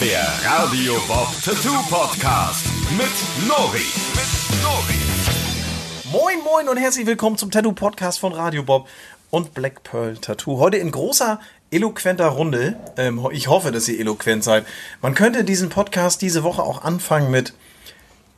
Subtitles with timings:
[0.00, 3.82] Der Radio Bob Tattoo Podcast mit Nori.
[4.14, 4.94] Mit Nori.
[6.12, 8.86] Moin, moin und herzlich willkommen zum Tattoo Podcast von Radio Bob
[9.30, 10.58] und Black Pearl Tattoo.
[10.60, 11.40] Heute in großer,
[11.72, 12.78] eloquenter Runde.
[12.96, 14.64] Ähm, ich hoffe, dass ihr eloquent seid.
[15.02, 17.52] Man könnte diesen Podcast diese Woche auch anfangen mit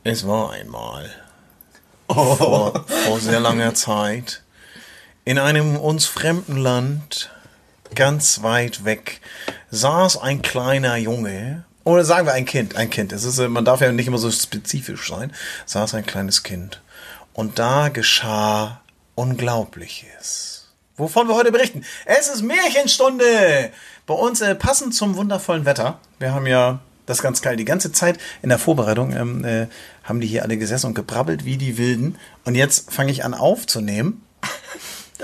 [0.03, 1.11] Es war einmal.
[2.11, 4.41] Vor, vor sehr langer Zeit.
[5.25, 7.29] In einem uns fremden Land,
[7.95, 9.21] ganz weit weg,
[9.69, 11.65] saß ein kleiner Junge.
[11.83, 13.11] Oder sagen wir ein Kind, ein Kind.
[13.11, 15.33] Es ist, äh, man darf ja nicht immer so spezifisch sein.
[15.65, 16.81] Saß ein kleines Kind.
[17.33, 18.81] Und da geschah
[19.15, 20.69] Unglaubliches.
[20.97, 21.83] Wovon wir heute berichten.
[22.05, 23.71] Es ist Märchenstunde!
[24.05, 25.99] Bei uns äh, passend zum wundervollen Wetter.
[26.19, 27.55] Wir haben ja das ganz geil.
[27.55, 29.67] Die ganze Zeit in der Vorbereitung ähm, äh,
[30.03, 32.17] haben die hier alle gesessen und gebrabbelt wie die Wilden.
[32.45, 34.23] Und jetzt fange ich an aufzunehmen.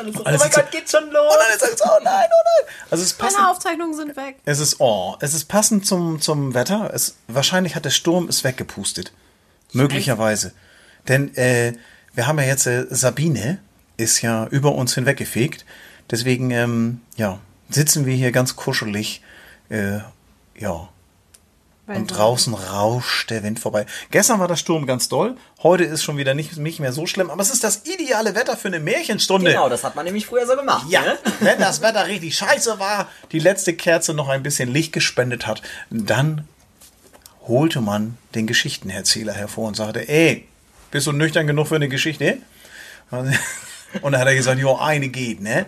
[0.06, 1.36] Ist so, oh mein Gott, geht schon los.
[1.36, 2.74] Und ist es so, oh nein, oh nein.
[2.90, 3.40] Also es ist passend.
[3.40, 4.38] Meine Aufzeichnungen sind weg.
[4.46, 6.92] Es ist, oh, es ist passend zum, zum Wetter.
[6.94, 9.12] Es, wahrscheinlich hat der Sturm es weggepustet.
[9.74, 10.54] Möglicherweise.
[11.08, 11.74] Denn äh,
[12.14, 13.60] wir haben ja jetzt, äh, Sabine
[13.98, 15.66] ist ja über uns hinweggefegt.
[16.10, 17.40] Deswegen, ähm, ja,
[17.70, 19.22] sitzen wir hier ganz kuschelig.
[19.70, 20.00] Äh,
[20.58, 20.90] ja.
[21.88, 23.86] Und draußen rauscht der Wind vorbei.
[24.12, 25.38] Gestern war der Sturm ganz doll.
[25.64, 27.30] Heute ist schon wieder nicht, nicht mehr so schlimm.
[27.30, 29.52] Aber es ist das ideale Wetter für eine Märchenstunde.
[29.52, 30.86] Genau, das hat man nämlich früher so gemacht.
[30.90, 31.18] Ja, Ne?
[31.40, 35.62] wenn das Wetter richtig scheiße war, die letzte Kerze noch ein bisschen Licht gespendet hat,
[35.90, 36.48] dann
[37.48, 40.46] holte man den Geschichtenerzähler hervor und sagte, ey,
[40.92, 42.40] bist du nüchtern genug für eine Geschichte?
[43.12, 45.66] Und dann hat er gesagt, jo, eine geht, ne?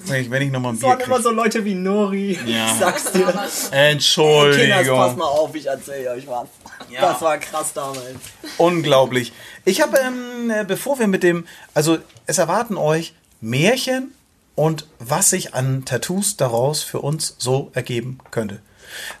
[0.00, 1.24] Wenn ich, wenn ich noch mal ein Bier waren immer krieg.
[1.24, 2.38] so Leute wie Nori.
[2.46, 2.66] Ja.
[2.66, 3.26] Ich sag's dir.
[3.26, 5.16] Kinders, pass Entschuldigung.
[5.16, 6.48] mal auf, ich erzähle euch was.
[6.90, 7.00] Ja.
[7.00, 8.16] Das war krass damals.
[8.58, 9.32] Unglaublich.
[9.64, 14.12] Ich habe, ähm, äh, bevor wir mit dem, also es erwarten euch Märchen
[14.54, 18.60] und was sich an Tattoos daraus für uns so ergeben könnte.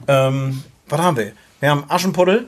[0.06, 1.32] Ähm, was haben wir?
[1.60, 2.46] Wir haben Aschenpuddel,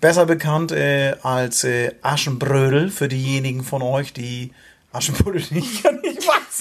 [0.00, 4.52] besser bekannt äh, als äh, Aschenbrödel für diejenigen von euch, die
[4.92, 6.00] Aschenpuddel nicht kennen.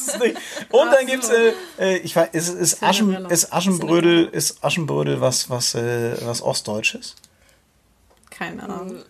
[0.08, 0.38] Es nicht.
[0.70, 5.50] Und dann gibt's, äh, äh, ich weiß, ist, ist, Aschen, ist Aschenbrödel, ist Aschenbrödel was,
[5.50, 7.16] was, äh, was Ostdeutsches?
[8.30, 9.04] Keine Ahnung.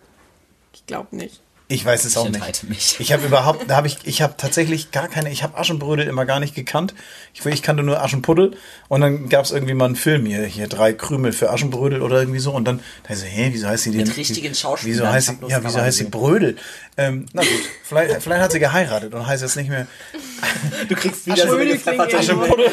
[0.72, 1.40] Ich glaube nicht.
[1.70, 2.64] Ich weiß es auch nicht.
[2.64, 2.96] mich.
[2.98, 6.26] Ich habe überhaupt, da habe ich, ich habe tatsächlich gar keine, ich habe Aschenbrödel immer
[6.26, 6.94] gar nicht gekannt.
[7.32, 8.56] Ich, ich kannte nur Aschenpuddel
[8.88, 12.18] und dann gab es irgendwie mal einen Film hier, hier drei Krümel für Aschenbrödel oder
[12.18, 14.08] irgendwie so und dann, da ich so, hä, wieso heißt sie denn?
[14.08, 16.04] Mit richtigen Schauspielern, Wieso ich heißt sie, ja, wieso heißt sie.
[16.04, 16.56] Brödel?
[16.96, 17.50] Ähm, na gut,
[17.84, 19.86] vielleicht, vielleicht hat sie geheiratet und heißt jetzt nicht mehr
[20.88, 21.70] Du kriegst wieder so eine.
[21.70, 21.80] E-Mail.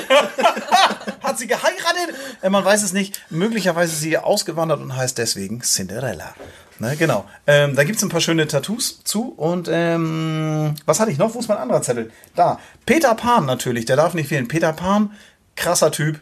[1.22, 2.16] Hat sie geheiratet?
[2.42, 3.22] Äh, man weiß es nicht.
[3.30, 6.34] Möglicherweise ist sie ausgewandert und heißt deswegen Cinderella.
[6.80, 7.26] Ne, genau.
[7.48, 9.30] Ähm, da gibt's ein paar schöne Tattoos zu.
[9.30, 11.34] Und ähm, was hatte ich noch?
[11.34, 12.12] Wo ist mein anderer Zettel?
[12.36, 12.60] Da.
[12.86, 14.48] Peter Pan natürlich, der darf nicht fehlen.
[14.48, 15.12] Peter Pan,
[15.56, 16.20] krasser Typ.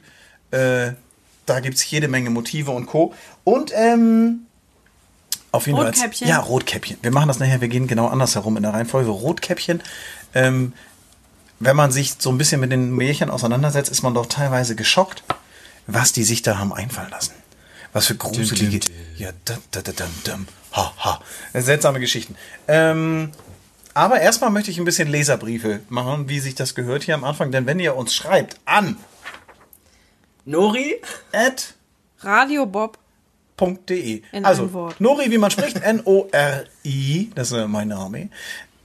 [0.51, 0.91] Äh,
[1.45, 3.13] da gibt's jede Menge Motive und Co.
[3.43, 4.45] Und ähm,
[5.51, 5.87] auf jeden Fall.
[5.87, 6.27] Rotkäppchen.
[6.27, 6.97] Ja, Rotkäppchen.
[7.01, 9.09] Wir machen das nachher, wir gehen genau andersherum in der Reihenfolge.
[9.09, 9.83] Rotkäppchen.
[10.33, 10.73] Ähm,
[11.59, 15.23] wenn man sich so ein bisschen mit den Märchen auseinandersetzt, ist man doch teilweise geschockt,
[15.87, 17.33] was die sich da haben einfallen lassen.
[17.95, 18.85] Was für gruselige.
[19.15, 20.47] Ja, da, da, da, dum, dum.
[20.73, 21.21] Ha, ha.
[21.53, 22.35] Seltsame Geschichten.
[22.67, 23.31] Ähm,
[23.93, 27.53] aber erstmal möchte ich ein bisschen Leserbriefe machen, wie sich das gehört hier am Anfang.
[27.53, 28.97] Denn wenn ihr uns schreibt an
[30.43, 31.01] Nori?
[31.31, 31.73] at
[32.19, 32.97] Radio Bob.
[33.87, 34.23] .de.
[34.33, 34.91] In also.
[34.99, 38.29] Nori, wie man spricht, N-O-R-I, das ist mein Name,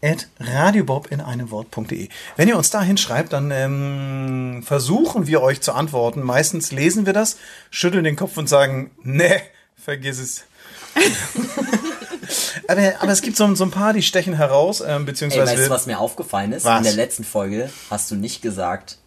[0.03, 2.09] at radiobob in einem Wort.de.
[2.37, 6.23] Wenn ihr uns da hinschreibt, dann ähm, versuchen wir euch zu antworten.
[6.23, 7.37] Meistens lesen wir das,
[7.71, 9.41] schütteln den Kopf und sagen, ne,
[9.77, 10.45] vergiss es.
[12.69, 15.53] aber, aber es gibt so, so ein paar, die stechen heraus, ähm, Ey, beziehungsweise...
[15.53, 16.65] weißt du, was mir aufgefallen ist?
[16.65, 16.79] Was?
[16.79, 18.99] In der letzten Folge hast du nicht gesagt,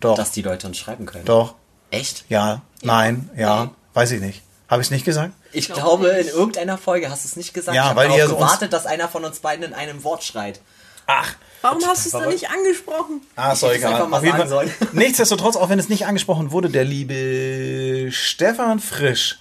[0.00, 1.24] doch, dass die Leute uns schreiben können.
[1.24, 1.54] doch,
[1.90, 2.24] Echt?
[2.28, 3.70] ja, nein, ja, Nee.
[3.94, 4.42] weiß ich nicht.
[4.70, 5.34] Habe ich es nicht gesagt?
[5.52, 7.74] Ich glaube, in irgendeiner Folge hast du es nicht gesagt.
[7.74, 10.60] Ja, ich weil ihr gewartet, dass einer von uns beiden in einem Wort schreit.
[11.06, 13.20] Ach, Warum hast du es dann nicht angesprochen?
[13.34, 13.92] Ah, ist egal.
[13.94, 14.68] einfach mal Auf jeden sagen Fall.
[14.68, 14.72] sollen.
[14.92, 19.40] Nichtsdestotrotz, auch wenn es nicht angesprochen wurde, der liebe Stefan Frisch.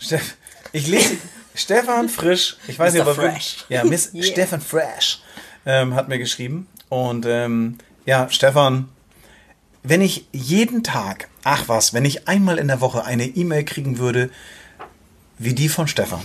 [0.00, 0.34] Steff,
[0.72, 1.18] ich lese
[1.54, 2.56] Stefan Frisch.
[2.66, 3.10] Ich weiß nicht, Mr.
[3.12, 3.64] ob er Fresh.
[3.68, 4.24] Ja, Miss Yeah.
[4.24, 5.20] Stefan Fresh
[5.66, 6.66] ähm, hat mir geschrieben.
[6.88, 8.88] Und ähm, ja, Stefan,
[9.84, 13.98] wenn ich jeden Tag, ach was, wenn ich einmal in der Woche eine E-Mail kriegen
[13.98, 14.30] würde,
[15.38, 16.22] wie die von Stefan,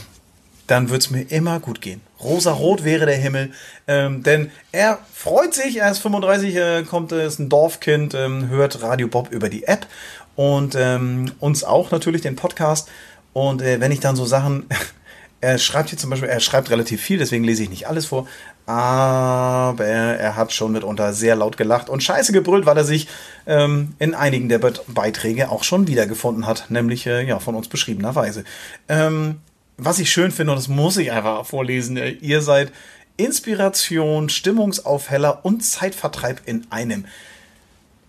[0.66, 2.00] dann wird's mir immer gut gehen.
[2.24, 3.52] Rosa-rot wäre der Himmel,
[3.88, 8.48] ähm, denn er freut sich, er ist 35, äh, kommt, äh, ist ein Dorfkind, ähm,
[8.48, 9.88] hört Radio Bob über die App
[10.36, 12.88] und ähm, uns auch natürlich den Podcast.
[13.34, 14.68] Und äh, wenn ich dann so Sachen,
[15.42, 18.26] er schreibt hier zum Beispiel, er schreibt relativ viel, deswegen lese ich nicht alles vor,
[18.70, 23.08] aber er hat schon mitunter sehr laut gelacht und scheiße gebrüllt, weil er sich
[23.48, 27.68] ähm, in einigen der Be Beiträge auch schon wiedergefunden hat, nämlich äh, ja von uns
[27.68, 28.44] beschriebenerweise.
[28.88, 29.38] Ähm,
[29.78, 32.72] was ich schön finde, und das muss ich einfach vorlesen, äh, ihr seid
[33.18, 37.06] Inspiration, Stimmungsaufheller und Zeitvertreib in einem.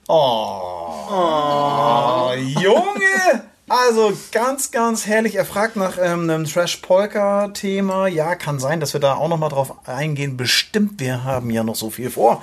[0.09, 1.07] Oh,
[2.37, 3.50] Junge!
[3.71, 5.37] Also ganz, ganz herrlich.
[5.37, 8.09] Er fragt nach ähm, einem Trash-Polka-Thema.
[8.09, 10.37] Ja, kann sein, dass wir da auch noch mal drauf eingehen.
[10.37, 12.43] Bestimmt, wir haben ja noch so viel vor.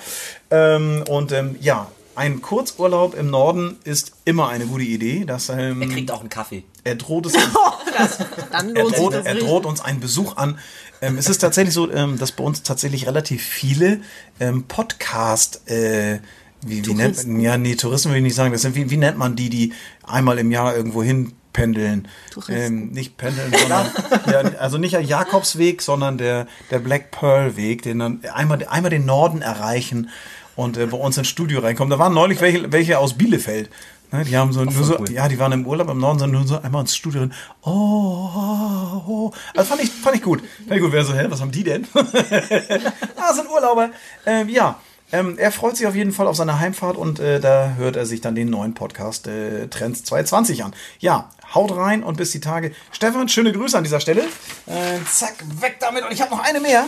[0.51, 5.25] Ähm, und ähm, ja, ein Kurzurlaub im Norden ist immer eine gute Idee.
[5.25, 6.63] Das, ähm, Er kriegt auch einen Kaffee.
[6.85, 7.33] er droht es
[8.53, 10.57] Dann er lohnt sich droht, das er droht uns einen Besuch an.
[11.01, 14.00] Ähm, es ist tatsächlich so, ähm, dass bei uns tatsächlich relativ viele
[14.39, 16.19] ähm, Podcast, äh,
[16.62, 17.39] wie, wie nennt Touristen.
[17.39, 18.51] ja, nee, Touristen will ich nicht sagen.
[18.51, 19.74] Das sind, wie, wie nennt man die, die
[20.06, 22.07] einmal im Jahr irgendwo hin pendeln?
[22.31, 22.56] Touristen.
[22.56, 23.92] Ähm, nicht pendeln, sondern,
[24.31, 28.92] ja, also nicht der Jakobsweg, sondern der, der Black Pearl Weg, den dann einmal, einmal
[28.92, 30.09] den Norden erreichen
[30.56, 31.92] und äh, bei uns ins Studio reinkommen.
[31.92, 33.69] Da waren neulich welche, welche aus Bielefeld.
[34.12, 35.12] Ne, die haben so, nur so, cool.
[35.12, 37.33] ja, die waren im Urlaub im Norden, sind nur so einmal ins Studio drin.
[37.62, 39.31] Oh, oh, oh.
[39.53, 40.42] Also fand ich, fand ich gut.
[40.65, 40.94] Fand ich gut.
[40.94, 41.86] Wer so, hä, was haben die denn?
[41.94, 43.89] ah, sind Urlauber.
[44.25, 44.80] Ähm, ja,
[45.12, 48.06] ähm, er freut sich auf jeden Fall auf seine Heimfahrt und äh, da hört er
[48.06, 50.74] sich dann den neuen Podcast äh, Trends 220 an.
[51.00, 52.74] Ja, haut rein und bis die Tage.
[52.92, 54.24] Stefan, schöne Grüße an dieser Stelle.
[54.65, 56.04] Äh, zack, weg damit.
[56.04, 56.86] Und ich habe noch eine mehr.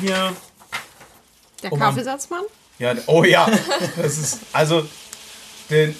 [0.00, 0.32] Hier.
[1.62, 1.88] Der Oh Mann.
[1.90, 2.42] Kaffeesatzmann?
[2.78, 3.48] Ja, oh ja.
[3.96, 4.86] Das ist, also,
[5.70, 5.96] den,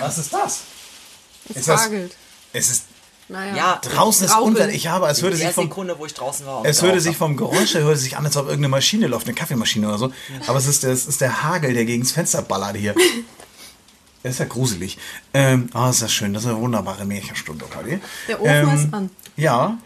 [0.00, 0.60] was ist das?
[1.48, 2.16] Es Ist das- hagelt.
[2.52, 2.84] Es ist
[3.30, 3.56] Naja.
[3.56, 4.36] Ja, Draußen ist.
[4.36, 4.70] Unwetter.
[4.72, 6.64] Ich habe, es der sich vom, Sekunde, wo ich draußen war.
[6.64, 9.34] es hörte sich vom Geräusch, her hörte sich an, als ob irgendeine Maschine läuft, eine
[9.34, 10.12] Kaffeemaschine oder so.
[10.46, 12.94] Aber es ist, der- es ist der Hagel, der gegens Fenster ballert hier.
[14.22, 14.98] Das ist ja gruselig.
[15.32, 16.34] Ähm, ah, ist das schön.
[16.34, 18.00] Das ist eine wunderbare Märchenstunde heute.
[18.28, 19.10] Der Ofen ähm, ist an.
[19.36, 19.78] Ja.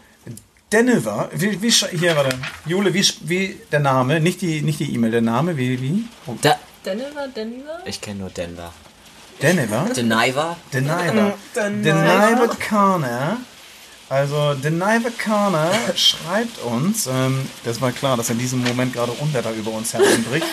[0.73, 2.37] Denver, wie, wie, sch- hier, warte.
[2.65, 6.03] Jule, wie, sch- wie der Name, nicht die nicht die E-Mail, der Name, wie, wie?
[6.27, 7.79] Oh, Da, Denver, Denver?
[7.85, 8.73] ich kenne nur Denver.
[9.41, 9.89] Denver?
[9.95, 10.55] Denver?
[10.71, 11.33] Deniver.
[11.53, 13.37] Deniver Kana.
[14.07, 19.51] Also, Deniver Kana schreibt uns, ähm, das war klar, dass in diesem Moment gerade Unwetter
[19.51, 20.45] über uns hereinbricht.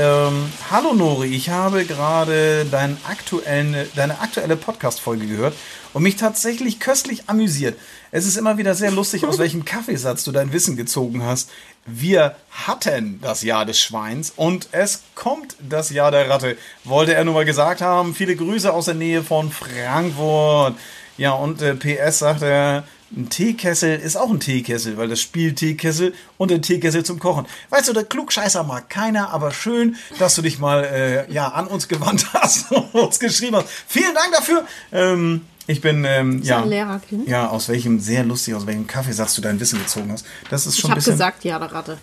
[0.00, 5.54] Ähm, Hallo Nori, ich habe gerade deine aktuelle Podcast-Folge gehört
[5.92, 7.76] und mich tatsächlich köstlich amüsiert.
[8.12, 11.50] Es ist immer wieder sehr lustig, aus welchem Kaffeesatz du dein Wissen gezogen hast.
[11.84, 16.56] Wir hatten das Jahr des Schweins und es kommt das Jahr der Ratte.
[16.84, 18.14] Wollte er nur mal gesagt haben.
[18.14, 20.76] Viele Grüße aus der Nähe von Frankfurt.
[21.16, 22.84] Ja, und äh, PS sagt er,
[23.16, 27.46] ein Teekessel ist auch ein Teekessel, weil das Spiel Teekessel und ein Teekessel zum Kochen.
[27.70, 31.66] Weißt du, der Klugscheißer mag keiner, aber schön, dass du dich mal äh, ja, an
[31.66, 33.68] uns gewandt hast und uns geschrieben hast.
[33.86, 34.64] Vielen Dank dafür.
[34.92, 37.28] Ähm, ich bin, ähm, ja, ein Lehrerkind?
[37.28, 40.24] ja, aus welchem, sehr lustig, aus welchem Kaffee sagst du dein Wissen gezogen hast.
[40.50, 41.98] Das ist Ich schon ein habe gesagt, ja, der Ratte.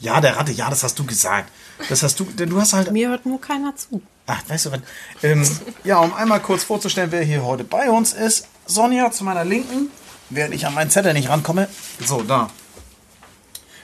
[0.00, 1.50] Ja, der Ratte, ja, das hast du gesagt.
[1.88, 4.02] Das hast du, denn du hast halt Mir hört nur keiner zu.
[4.26, 4.80] Ach, weißt du was?
[5.22, 5.46] Ähm,
[5.84, 8.46] ja, um einmal kurz vorzustellen, wer hier heute bei uns ist.
[8.66, 9.90] Sonja zu meiner Linken,
[10.34, 11.68] während ich an meinen Zettel nicht rankomme.
[12.04, 12.50] So, da.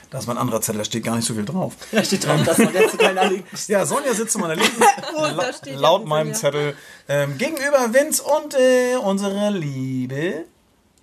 [0.09, 1.73] Da ist mein anderer Zettel, da steht gar nicht so viel drauf.
[1.91, 3.29] Da steht drauf, dass man jetzt keiner
[3.67, 4.81] Ja, Sonja sitzt zu meiner Linken.
[5.55, 6.39] steht ja laut ein meinem Sonja.
[6.39, 6.77] Zettel.
[7.07, 10.45] Ähm, gegenüber Vince und äh, unsere liebe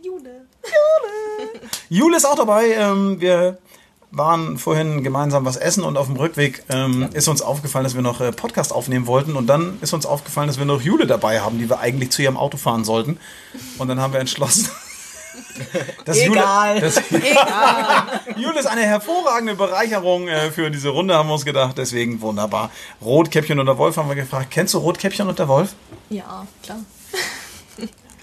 [0.02, 0.46] Jule.
[1.88, 2.72] Jule ist auch dabei.
[2.72, 3.58] Ähm, wir
[4.10, 8.02] waren vorhin gemeinsam was essen und auf dem Rückweg ähm, ist uns aufgefallen, dass wir
[8.02, 11.40] noch äh, Podcast aufnehmen wollten und dann ist uns aufgefallen, dass wir noch Jule dabei
[11.40, 13.19] haben, die wir eigentlich zu ihrem Auto fahren sollten.
[13.78, 14.70] Und dann haben wir entschlossen,
[16.04, 16.76] dass Egal.
[16.76, 17.02] Jule, dass,
[18.36, 21.78] Jule ist eine hervorragende Bereicherung äh, für diese Runde, haben wir uns gedacht.
[21.78, 22.70] Deswegen wunderbar.
[23.02, 24.48] Rotkäppchen und der Wolf haben wir gefragt.
[24.50, 25.75] Kennst du Rotkäppchen und der Wolf?
[26.10, 26.78] Ja, klar.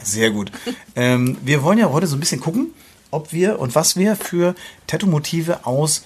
[0.03, 0.51] Sehr gut.
[0.95, 2.73] Ähm, wir wollen ja heute so ein bisschen gucken,
[3.11, 4.53] ob wir und was wir für
[4.87, 6.03] Tattoo-Motive aus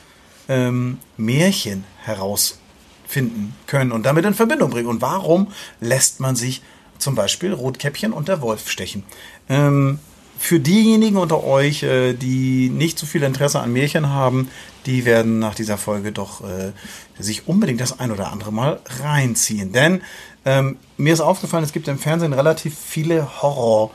[0.48, 4.88] ähm, Märchen herausfinden können und damit in Verbindung bringen.
[4.88, 6.62] Und warum lässt man sich
[7.00, 9.04] zum Beispiel Rotkäppchen und der Wolf stechen?
[9.50, 10.00] Ähm,
[10.38, 14.50] für diejenigen unter euch, äh, die nicht so viel Interesse an Märchen haben,
[14.86, 16.72] die werden nach dieser Folge doch äh,
[17.20, 19.72] sich unbedingt das ein oder andere Mal reinziehen.
[19.74, 20.02] Denn
[20.46, 23.92] ähm, mir ist aufgefallen, es gibt im Fernsehen relativ viele Horror-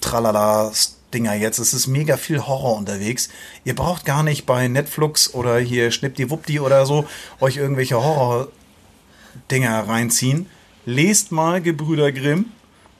[0.00, 0.72] tralala
[1.12, 1.58] Dinger jetzt.
[1.58, 3.30] Es ist mega viel Horror unterwegs.
[3.64, 7.04] Ihr braucht gar nicht bei Netflix oder hier Schnippdiwuppdi oder so
[7.40, 10.46] euch irgendwelche Horror-Dinger reinziehen.
[10.86, 12.46] Lest mal Gebrüder Grimm,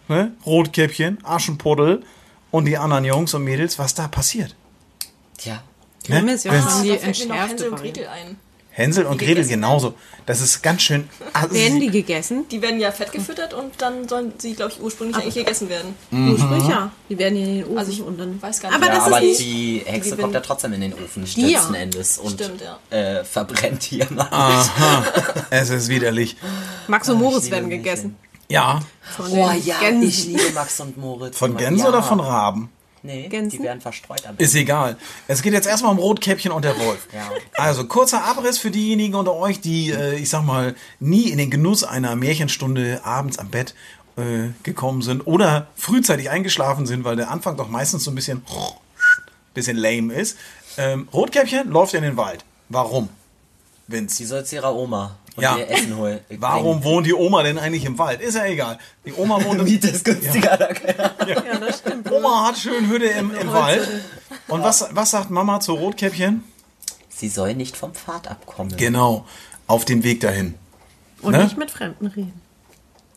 [0.09, 0.33] ne?
[0.45, 2.03] Rotkäppchen, Aschenpuddel
[2.51, 4.55] und die anderen Jungs und Mädels, was da passiert.
[5.39, 5.63] Tja.
[6.05, 6.63] Grimm ist ja Ne?
[6.63, 7.81] schon die entschärfte Hänsel und.
[7.83, 8.37] Gretel ein.
[8.73, 9.95] Hänsel und Gretel genauso.
[10.27, 11.09] Das ist ganz schön.
[11.33, 11.53] assi.
[11.55, 12.47] Werden die gegessen?
[12.51, 15.95] Die werden ja fett gefüttert und dann sollen sie, glaube ich, ursprünglich eigentlich gegessen werden.
[16.11, 16.31] Mhm.
[16.33, 16.91] Ursprünglich ja.
[17.09, 18.41] Die werden in den Ofen Also ich und dann.
[18.41, 18.77] weiß gar nicht.
[18.79, 19.41] Aber Ja, das aber ist nicht.
[19.41, 20.23] die Hexe gewinnen.
[20.23, 21.59] kommt ja trotzdem in den Ofen Die ja.
[21.59, 22.97] letzten Endes und Stimmt, ja.
[22.97, 24.29] äh, verbrennt hier mal.
[24.31, 25.05] Aha,
[25.51, 26.37] es ist widerlich.
[26.87, 28.17] Max und Moritz werden gegessen.
[28.51, 28.81] Ja,
[29.17, 30.09] Von Oh ja, Gänsen.
[30.09, 31.39] ich liebe Max und Moritz.
[31.39, 31.89] von Gänse ja.
[31.89, 32.69] oder von Raben?
[33.03, 33.59] Nee, Gänsen?
[33.61, 34.97] die werden verstreut am Ist egal.
[35.29, 37.07] Es geht jetzt erstmal um Rotkäppchen und der Wolf.
[37.15, 37.31] Ja.
[37.55, 41.51] Also kurzer Abriss für diejenigen unter euch, die, äh, ich sag mal, nie in den
[41.51, 43.75] Genuss einer Märchenstunde abends am Bett
[44.17, 48.43] äh, gekommen sind oder frühzeitig eingeschlafen sind, weil der Anfang doch meistens so ein bisschen,
[49.55, 50.37] bisschen lame ist.
[50.77, 52.45] Ähm, Rotkäppchen läuft in den Wald.
[52.69, 53.09] Warum?
[53.91, 54.17] Vince.
[54.19, 55.57] Die soll zu ihrer Oma und Ja.
[55.57, 56.21] ihr Essen holen.
[56.39, 58.21] Warum wohnt die Oma denn eigentlich im Wald?
[58.21, 58.79] Ist ja egal.
[59.05, 60.57] Die Oma wohnt im Miete ist günstiger.
[60.57, 60.69] da.
[61.27, 62.11] Ja, das stimmt.
[62.11, 63.87] Oma hat schön Hütte im, im Wald.
[64.49, 66.43] Und was, was sagt Mama zu Rotkäppchen?
[67.09, 68.77] Sie soll nicht vom Pfad abkommen.
[68.77, 69.27] Genau,
[69.67, 70.55] auf dem Weg dahin.
[71.23, 71.45] Und Ne?
[71.45, 72.41] nicht mit Fremden reden.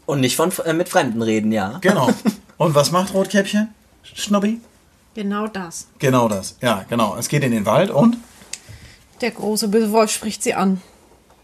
[0.06, 1.78] Und nicht von, äh, mit Fremden reden, ja.
[1.80, 2.10] Genau.
[2.58, 3.74] Und was macht Rotkäppchen?
[4.04, 4.60] Schnubbi?
[5.16, 5.88] Genau das.
[6.00, 6.58] Genau das.
[6.62, 7.16] Ja, genau.
[7.18, 8.18] Es geht in den Wald und
[9.24, 10.82] Der große böse Wolf spricht sie an.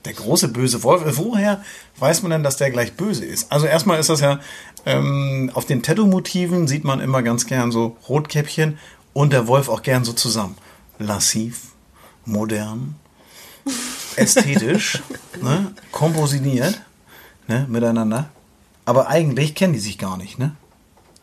[0.03, 1.01] der große böse Wolf.
[1.17, 1.63] Woher
[1.97, 3.49] weiß man denn, dass der gleich böse ist?
[3.53, 4.41] Also erstmal ist das ja,
[4.85, 8.77] ähm, auf den Tattoo-Motiven sieht man immer ganz gern so Rotkäppchen
[9.13, 10.57] und der Wolf auch gern so zusammen.
[10.97, 11.71] Lassiv,
[12.25, 12.95] modern,
[14.17, 15.01] ästhetisch,
[15.41, 15.73] ne?
[15.93, 16.81] kompositioniert
[17.47, 17.65] ne?
[17.69, 18.29] miteinander.
[18.83, 20.53] Aber eigentlich kennen die sich gar nicht, ne?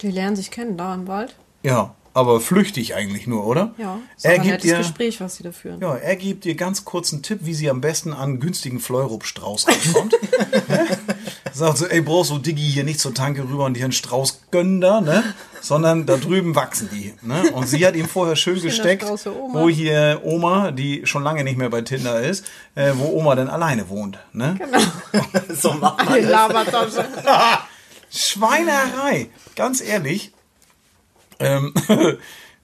[0.01, 1.37] Die lernen sich kennen da im Wald.
[1.63, 3.75] Ja, aber flüchtig eigentlich nur, oder?
[3.77, 3.95] Ja.
[3.95, 5.81] Auch Er ein gibt dir, Gespräch, was sie da führen.
[5.81, 9.67] ja, er gibt dir ganz kurz einen Tipp, wie sie am besten an günstigen Fleurupstrauß
[9.69, 10.15] rankommt.
[11.53, 14.41] Sagt so, ey, brauchst du Diggi hier nicht zur Tanke rüber und dir einen Strauß
[14.51, 15.23] gönnen da, ne?
[15.61, 17.51] Sondern da drüben wachsen die, ne?
[17.53, 21.71] Und sie hat ihm vorher schön gesteckt, wo hier Oma, die schon lange nicht mehr
[21.71, 22.47] bei Tinder ist,
[22.77, 24.57] äh, wo Oma denn alleine wohnt, ne?
[25.55, 26.99] So macht man das.
[28.11, 29.29] Schweinerei.
[29.55, 30.33] Ganz ehrlich.
[31.39, 31.73] Ähm,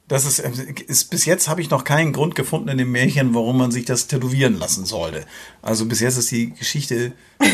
[0.09, 3.59] das ist, ist bis jetzt habe ich noch keinen Grund gefunden in dem Märchen, warum
[3.59, 5.25] man sich das tätowieren lassen sollte.
[5.63, 7.51] Also bis jetzt ist die Geschichte ein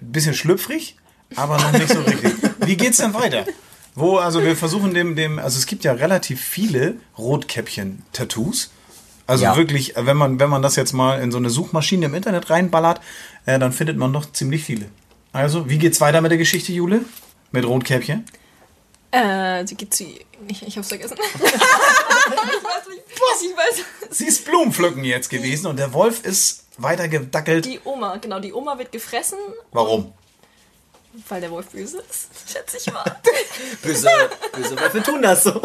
[0.00, 0.96] bisschen schlüpfrig,
[1.36, 2.32] aber noch nicht so richtig.
[2.64, 3.44] Wie geht's denn weiter?
[3.94, 8.70] Wo, also wir versuchen dem, dem, also es gibt ja relativ viele Rotkäppchen-Tattoos.
[9.26, 9.56] Also Ja.
[9.56, 13.00] wirklich, wenn man, wenn man das jetzt mal in so eine Suchmaschine im Internet reinballert,
[13.46, 14.86] äh, dann findet man noch ziemlich viele.
[15.32, 17.02] Also, wie geht's weiter mit der Geschichte, Jule?
[17.52, 18.24] Mit Rotkäppchen?
[19.10, 20.04] Äh, sie geht zu.
[20.48, 21.16] Ich, ich hab's vergessen.
[21.34, 23.02] ich weiß nicht.
[23.10, 23.42] Was?
[23.42, 23.84] Ich weiß.
[24.10, 27.64] Sie ist Blumenpflücken jetzt gewesen und der Wolf ist weiter gedackelt.
[27.64, 29.38] Die Oma, genau, die Oma wird gefressen.
[29.72, 30.12] Warum?
[31.28, 33.04] Weil der Wolf böse ist, schätze ich mal.
[33.82, 34.08] Böse,
[34.54, 35.60] böse Wölfe tun das so.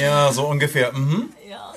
[0.00, 0.92] Ja, so ungefähr.
[0.92, 1.32] Mhm.
[1.48, 1.72] ja.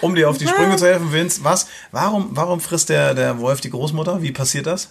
[0.00, 1.66] Um dir auf die Sprünge zu helfen, Vince, was?
[1.90, 4.22] Warum, warum frisst der, der Wolf die Großmutter?
[4.22, 4.90] Wie passiert das?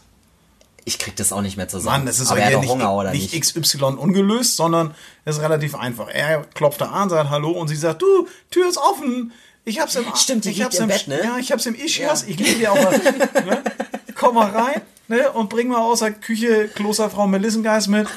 [0.88, 2.06] Ich krieg das auch nicht mehr zusammen.
[2.06, 3.44] Mann, es ist Aber er nicht, Hunger, oder nicht nicht?
[3.44, 4.94] XY ungelöst, sondern
[5.26, 6.08] es ist relativ einfach.
[6.10, 9.34] Er klopft da an, sagt Hallo und sie sagt, du, Tür ist offen.
[9.64, 11.24] Ich hab's im Stimmt, ich hab's im im Bett, ne?
[11.24, 12.24] Ja, ich hab's im Ischias.
[12.24, 13.04] Ich liege dir auch was.
[13.46, 13.64] ne?
[14.14, 15.32] Komm mal rein ne?
[15.32, 18.08] und bring mal aus der Küche Klosterfrau Melissengeist mit.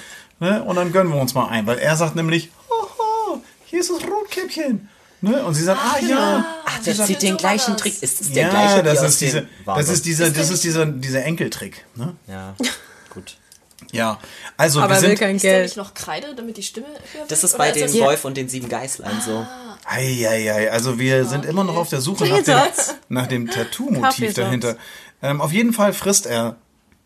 [0.40, 0.62] Ne?
[0.62, 1.66] Und dann gönnen wir uns mal ein.
[1.66, 4.88] Weil er sagt nämlich, Hoho, hier ist das Rotkäppchen.
[5.20, 5.44] Ne?
[5.44, 6.44] Und sie sagt, ah, ja.
[6.78, 7.76] Ach, der zieht den gleichen.
[7.76, 8.02] Trick.
[8.02, 10.64] Ist das der ja, gleiche das wie aus ist, diese, das ist dieser, das ist
[10.64, 11.84] dieser, dieser Enkeltrick.
[11.94, 12.16] Ne?
[12.26, 12.54] Ja,
[13.10, 13.36] gut.
[13.92, 14.18] Ja,
[14.56, 15.64] also Aber wir er will sind, kein Ist der Geld.
[15.64, 18.68] nicht noch Kreide, damit die Stimme höher Das ist bei dem Wolf und den sieben
[18.68, 19.46] Geißlein so.
[19.86, 22.58] Eieiei, also wir sind immer noch auf der Suche nach dem,
[23.08, 24.76] nach dem Tattoo-Motiv dahinter.
[25.22, 26.56] Ähm, auf jeden Fall frisst er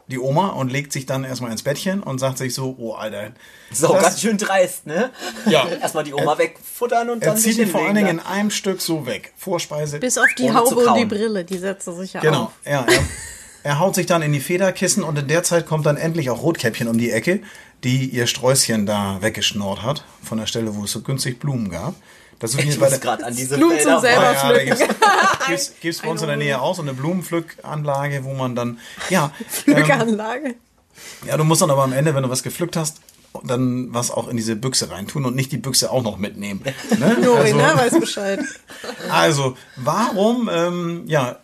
[0.08, 3.30] die Oma und legt sich dann erstmal ins Bettchen und sagt sich so, oh Alter.
[3.72, 5.10] So, das- ganz schön dreist, ne?
[5.46, 5.66] Ja.
[5.80, 8.50] Erstmal die Oma wegfuttern und Er dann zieht sich ihn vor allen Dingen in einem
[8.50, 9.32] Stück so weg.
[9.36, 9.98] Vorspeise.
[10.00, 11.04] Bis auf die Haube und die.
[11.06, 12.52] Brille, die setzt er sich ja Genau, auf.
[12.66, 12.84] ja.
[12.86, 13.02] Er,
[13.64, 16.42] er haut sich dann in die Federkissen und in der Zeit kommt dann endlich auch
[16.42, 17.40] Rotkäppchen um die Ecke,
[17.84, 21.94] die ihr Sträußchen da weggeschnurrt hat, von der Stelle, wo es so günstig Blumen gab.
[22.38, 24.66] Das ist Ich muss gerade an diese Blumen Felder zum selber ja, da pflücken.
[24.66, 28.78] gibt's, gibt's, gibt's bei uns in der Nähe auch so eine Blumenpflückanlage, wo man dann,
[29.10, 30.54] ja, ähm, Flügeranlage.
[31.26, 33.00] ja, du musst dann aber am Ende, wenn du was gepflückt hast,
[33.44, 36.62] dann was auch in diese Büchse reintun und nicht die Büchse auch noch mitnehmen.
[36.98, 37.16] Ne?
[37.20, 37.72] Nori, also, ne?
[37.76, 38.40] Weiß Bescheid.
[39.10, 41.38] also, warum, ähm, ja,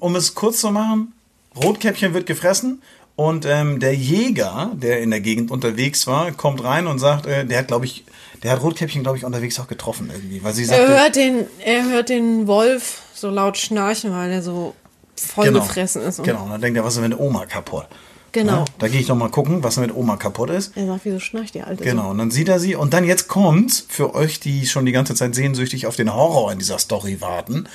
[0.00, 1.12] um es kurz zu machen,
[1.56, 2.82] Rotkäppchen wird gefressen
[3.18, 7.44] und ähm, der Jäger, der in der Gegend unterwegs war, kommt rein und sagt, äh,
[7.44, 8.04] der hat, glaube ich,
[8.44, 11.46] der hat Rotkäppchen, glaube ich, unterwegs auch getroffen irgendwie, weil sie Er sagte, hört, den,
[11.58, 14.76] er hört den Wolf so laut schnarchen, weil er so
[15.16, 16.20] voll gefressen ist.
[16.20, 17.86] Und Genau, und dann denkt er, was ist mit Oma kaputt?
[18.30, 18.58] Genau.
[18.58, 20.76] Ja, da gehe ich doch mal gucken, was mit Oma kaputt ist.
[20.76, 23.26] Er sagt, wieso schnarcht die Alte Genau, und dann sieht er sie und dann jetzt
[23.26, 27.20] kommt's für euch, die schon die ganze Zeit sehnsüchtig auf den Horror in dieser Story
[27.20, 27.68] warten.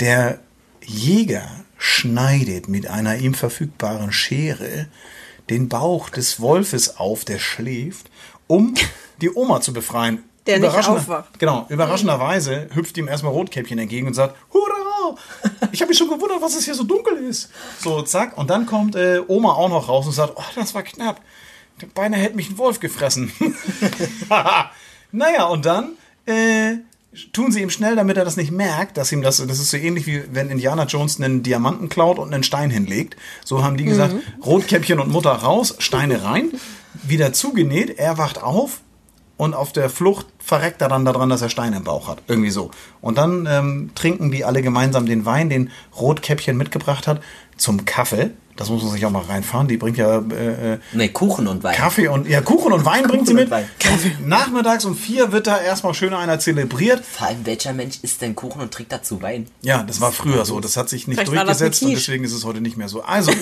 [0.00, 0.40] Der
[0.86, 1.48] Jäger
[1.78, 4.88] schneidet mit einer ihm verfügbaren Schere
[5.50, 8.10] den Bauch des Wolfes auf, der schläft,
[8.46, 8.74] um
[9.20, 10.24] die Oma zu befreien.
[10.46, 11.38] Der nicht aufwacht.
[11.38, 15.16] Genau, überraschenderweise hüpft ihm erstmal Rotkäppchen entgegen und sagt, Hurra!
[15.72, 17.50] Ich habe mich schon gewundert, was es hier so dunkel ist.
[17.78, 18.36] So, zack.
[18.36, 21.20] Und dann kommt äh, Oma auch noch raus und sagt, oh, das war knapp.
[21.94, 23.32] Beinahe hätte mich ein Wolf gefressen.
[25.12, 25.92] naja, und dann
[26.26, 26.76] äh,
[27.32, 29.76] tun sie ihm schnell, damit er das nicht merkt, dass ihm das, das ist so
[29.76, 33.16] ähnlich wie wenn Indiana Jones einen Diamanten klaut und einen Stein hinlegt.
[33.44, 36.50] So haben die gesagt, Rotkäppchen und Mutter raus, Steine rein,
[37.02, 38.80] wieder zugenäht, er wacht auf
[39.36, 42.22] und auf der Flucht verreckt er dann daran, dass er Steine im Bauch hat.
[42.28, 42.70] Irgendwie so.
[43.00, 47.20] Und dann ähm, trinken die alle gemeinsam den Wein, den Rotkäppchen mitgebracht hat,
[47.56, 48.30] zum Kaffee.
[48.56, 49.66] Das muss man sich auch mal reinfahren.
[49.66, 51.74] Die bringt ja äh, äh, Nee, Kuchen und Wein.
[51.74, 54.20] Kaffee und ja Kuchen und Wein bringt sie Kuchen mit.
[54.20, 57.04] Und Nachmittags um vier wird da erstmal schön einer zelebriert.
[57.04, 59.48] Vor allem, welcher Mensch isst denn Kuchen und trinkt dazu Wein?
[59.62, 60.60] Ja, das war früher so.
[60.60, 63.02] Das hat sich nicht Vielleicht durchgesetzt und deswegen ist es heute nicht mehr so.
[63.02, 63.32] Also,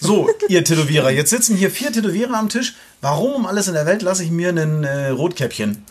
[0.00, 1.10] so, ihr Tätowierer.
[1.10, 2.76] Jetzt sitzen hier vier Tätowierer am Tisch.
[3.00, 5.84] Warum um alles in der Welt lasse ich mir einen äh, Rotkäppchen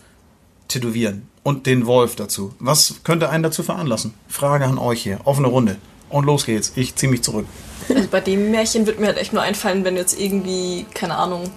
[0.69, 1.27] tätowieren?
[1.43, 2.53] Und den Wolf dazu.
[2.59, 4.13] Was könnte einen dazu veranlassen?
[4.27, 5.19] Frage an euch hier.
[5.25, 5.77] Offene Runde.
[6.09, 6.74] Und los geht's.
[6.75, 7.45] Ich ziehe mich zurück.
[7.93, 11.15] Also bei dem Märchen wird mir halt echt nur einfallen, wenn du jetzt irgendwie, keine
[11.15, 11.50] Ahnung,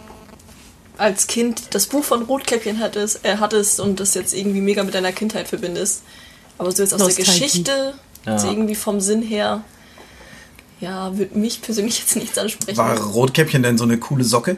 [0.99, 4.95] als Kind das Buch von Rotkäppchen hattest, äh, hattest und das jetzt irgendwie mega mit
[4.95, 6.03] deiner Kindheit verbindest.
[6.59, 7.31] Aber so jetzt aus der Nostalgie.
[7.31, 8.45] Geschichte, so Ja.
[8.51, 9.63] irgendwie vom Sinn her,
[10.81, 12.77] ja, würde mich persönlich jetzt nichts ansprechen.
[12.79, 14.57] War Rotkäppchen denn so eine coole Socke?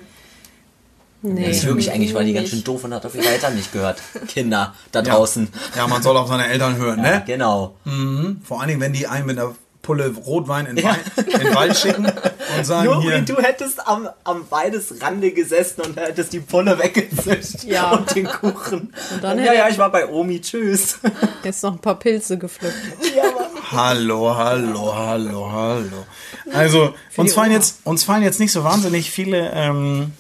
[1.23, 1.47] Nee.
[1.49, 3.73] Das ist wirklich, eigentlich war die ganz schön doof und hat auf ihre Eltern nicht
[3.73, 4.03] gehört.
[4.29, 5.49] Kinder da draußen.
[5.75, 7.23] Ja, man soll auf seine Eltern hören, Ja, ne?
[7.27, 7.77] genau.
[8.45, 9.55] Vor allen Dingen, wenn die einen mit einer
[9.85, 12.07] Pulle Rotwein in, Wein, in den Wald schicken
[12.57, 13.21] und sagen hier...
[13.21, 17.63] du hättest am, am Weidesrande gesessen und hättest die Pulle weggezischt.
[17.65, 17.93] Ja.
[17.93, 18.93] Und den Kuchen.
[19.15, 20.99] Und dann ja, hätte- ja, ich war bei Omi, tschüss.
[21.45, 22.75] Jetzt noch ein paar Pilze gepflückt.
[23.71, 26.07] Hallo, hallo, hallo, hallo.
[26.53, 30.13] Also, uns fallen, jetzt, uns fallen jetzt nicht so wahnsinnig viele ähm,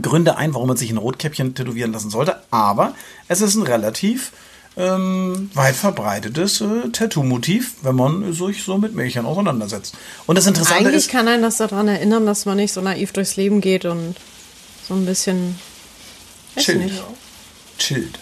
[0.00, 2.94] Gründe ein, warum man sich ein Rotkäppchen tätowieren lassen sollte, aber
[3.28, 4.32] es ist ein relativ
[4.76, 9.94] ähm, weit verbreitetes äh, Tattoo-Motiv, wenn man sich so mit Mädchen auseinandersetzt.
[10.26, 13.12] Und das Interessante Eigentlich ist, kann einen das daran erinnern, dass man nicht so naiv
[13.12, 14.14] durchs Leben geht und
[14.88, 15.58] so ein bisschen.
[16.54, 16.84] Weiß chillt.
[16.84, 17.02] nicht.
[17.78, 18.18] Chillt.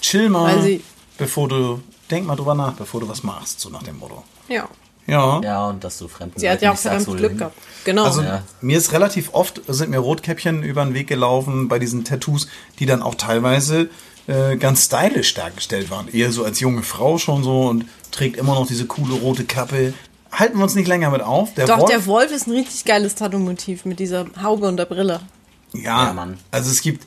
[0.00, 0.84] Chill mal, Weil sie-
[1.18, 1.80] bevor du,
[2.10, 4.22] denk mal drüber nach, bevor du was machst, so nach dem Motto.
[4.48, 4.68] Ja.
[5.06, 5.40] Ja.
[5.42, 7.56] Ja, und dass du fremden Sie hat ja auch sagst, verdammt du Glück gehabt.
[7.84, 8.04] Genau.
[8.04, 8.42] Also Ja.
[8.60, 12.46] mir ist relativ oft sind mir Rotkäppchen über den Weg gelaufen bei diesen Tattoos,
[12.78, 13.88] die dann auch teilweise
[14.28, 16.08] äh, ganz stylisch dargestellt waren.
[16.12, 19.94] Eher so als junge Frau schon so und trägt immer noch diese coole rote Kappe.
[20.30, 21.54] Halten wir uns nicht länger mit auf.
[21.54, 24.84] Der Doch, Wolf, der Wolf ist ein richtig geiles Tattoo-Motiv mit dieser Haube und der
[24.84, 25.20] Brille.
[25.72, 26.38] ja, Ja, Mann.
[26.50, 27.06] Also es gibt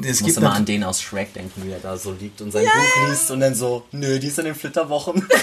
[0.00, 2.40] es Ich gibt muss immer an den aus Shrek denken, wie er da so liegt
[2.40, 5.26] und sein Buch liest und dann so, nö, die ist in den Flitterwochen.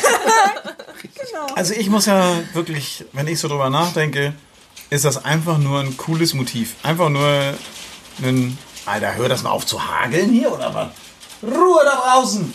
[1.56, 4.34] Also ich muss ja wirklich, wenn ich so drüber nachdenke,
[4.90, 6.76] ist das einfach nur ein cooles Motiv.
[6.84, 7.54] Einfach nur
[8.24, 8.58] ein.
[8.86, 10.88] Alter, hör das mal auf zu hageln hier oder was?
[11.44, 12.54] Ruhe da draußen!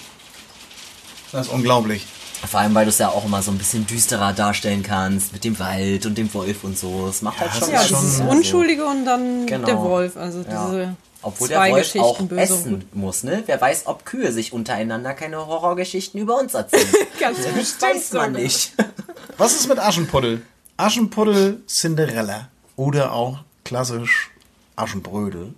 [1.33, 2.07] Das ist unglaublich.
[2.51, 5.45] Vor allem, weil du es ja auch immer so ein bisschen düsterer darstellen kannst, mit
[5.45, 7.07] dem Wald und dem Wolf und so.
[7.07, 8.25] Das macht halt das schon ist Ja, schon- dieses so.
[8.25, 9.67] Unschuldige und dann Genau.
[9.67, 10.17] der Wolf.
[10.17, 10.67] Also Ja.
[10.67, 13.43] diese Obwohl der zwei Wolf Geschichten auch essen muss, ne?
[13.45, 16.89] Wer weiß, ob Kühe sich untereinander keine Horrorgeschichten über uns erzählen.
[17.21, 18.73] Ganz das weiß man nicht.
[19.37, 20.43] Was ist mit Aschenputtel?
[20.79, 22.49] Aschenputtel Cinderella.
[22.77, 24.31] Oder auch klassisch
[24.77, 25.53] Aschenbrödel.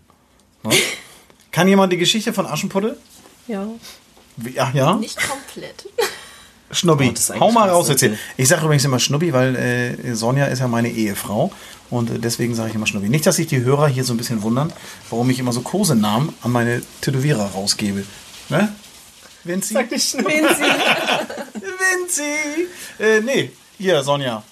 [0.65, 0.75] Ne?
[1.53, 2.99] Kann jemand die Geschichte von Aschenputtel?
[3.47, 3.67] Ja.
[4.37, 4.95] Wie- Ach ja?
[4.97, 5.87] Nicht komplett.
[6.75, 8.11] Schnubbi, Oh, hau mal raus erzähl.
[8.11, 8.25] simpel.
[8.39, 11.53] Ich sage übrigens immer Schnubbi, weil äh, Sonja ist ja meine Ehefrau.
[11.91, 13.11] Und äh, deswegen sage ich immer Schnubbi.
[13.11, 14.73] Nicht, dass sich die Hörer hier so ein bisschen wundern,
[15.11, 18.07] warum ich immer so Kosenamen an meine Tätowierer rausgebe.
[18.49, 18.75] Ne?
[19.45, 19.75] Vinci?
[19.75, 20.31] Sag nicht Schnurr.
[21.53, 22.69] Vinci!
[22.99, 24.43] Äh, nee, hier, Sonja.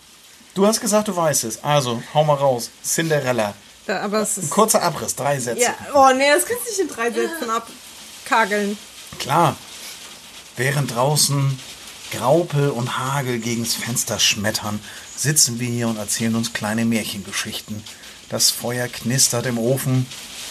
[0.54, 1.62] Du hast gesagt, du weißt es.
[1.64, 2.70] Also, hau mal raus.
[2.84, 3.54] Cinderella.
[3.86, 4.50] Da, aber es ist.
[4.50, 5.62] Kurzer Abriss, drei Sätze.
[5.62, 7.48] Ja, oh nee, das kannst du nicht in drei Sätzen
[8.34, 8.78] abkageln.
[9.18, 9.56] Klar.
[10.56, 11.58] Während draußen
[12.12, 14.80] Graupel und Hagel gegens Fenster schmettern,
[15.16, 17.82] sitzen wir hier und erzählen uns kleine Märchengeschichten.
[18.28, 20.06] Das Feuer knistert im Ofen.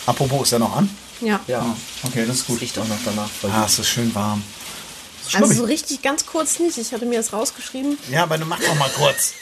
[0.06, 0.89] Apropos, ist er noch an?
[1.22, 1.39] Ja.
[1.48, 2.62] Ja, Okay, das ist gut.
[2.62, 3.30] riecht auch noch danach.
[3.44, 4.42] Ah, es ist schön warm.
[5.26, 6.78] Ist Also so richtig ganz kurz nicht.
[6.78, 7.98] Ich hatte mir das rausgeschrieben.
[8.10, 9.34] Ja, aber du mach doch mal kurz.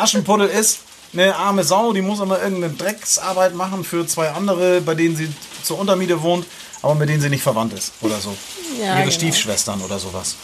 [0.00, 0.80] Aschenputtel ist
[1.12, 5.30] eine arme Sau, die muss immer irgendeine Drecksarbeit machen für zwei andere, bei denen sie
[5.62, 6.44] zur Untermiete wohnt,
[6.82, 8.36] aber mit denen sie nicht verwandt ist oder so.
[8.80, 9.10] Ja, Ihre genau.
[9.12, 10.36] Stiefschwestern oder sowas.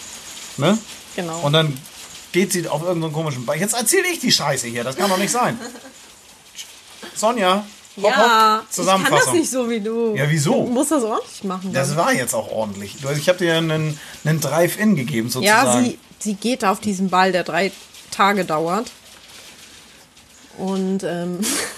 [0.57, 0.79] Ne?
[1.17, 1.41] Genau.
[1.41, 1.77] Und dann
[2.33, 3.59] geht sie auf irgendeinen komischen Ball.
[3.59, 5.59] Jetzt erzähle ich die Scheiße hier, das kann doch nicht sein.
[7.15, 7.65] Sonja,
[7.97, 9.33] hopp, ja, hopp, ich kann das Zusammenfassung.
[9.35, 10.15] nicht so wie du.
[10.15, 10.65] Ja, wieso?
[10.65, 11.73] Du musst das ordentlich machen.
[11.73, 11.97] Das dann.
[11.97, 12.97] war jetzt auch ordentlich.
[13.01, 15.85] Du- Ich habe dir einen, einen Drive-In gegeben ja, sozusagen.
[15.85, 17.73] sie, sie geht auf diesen Ball der drei
[18.11, 18.91] Tage dauert.
[20.59, 21.41] Und ähm,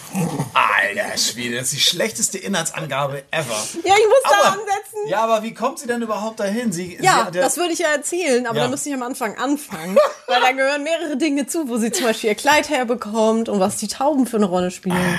[0.55, 3.55] Alter Schwede, das ist die schlechteste Inhaltsangabe ever.
[3.85, 5.09] ja, ich muss da Aber- ansetzen.
[5.09, 6.73] Ja, aber wie kommt sie denn überhaupt dahin?
[6.73, 8.64] Sie, sie Ja, hat das würde ich ja erzählen, aber Ja.
[8.64, 9.96] da müsste ich am Anfang anfangen.
[10.27, 13.77] weil da gehören mehrere Dinge zu, wo sie zum Beispiel ihr Kleid herbekommt und was
[13.77, 15.18] die Tauben für eine Rolle spielen.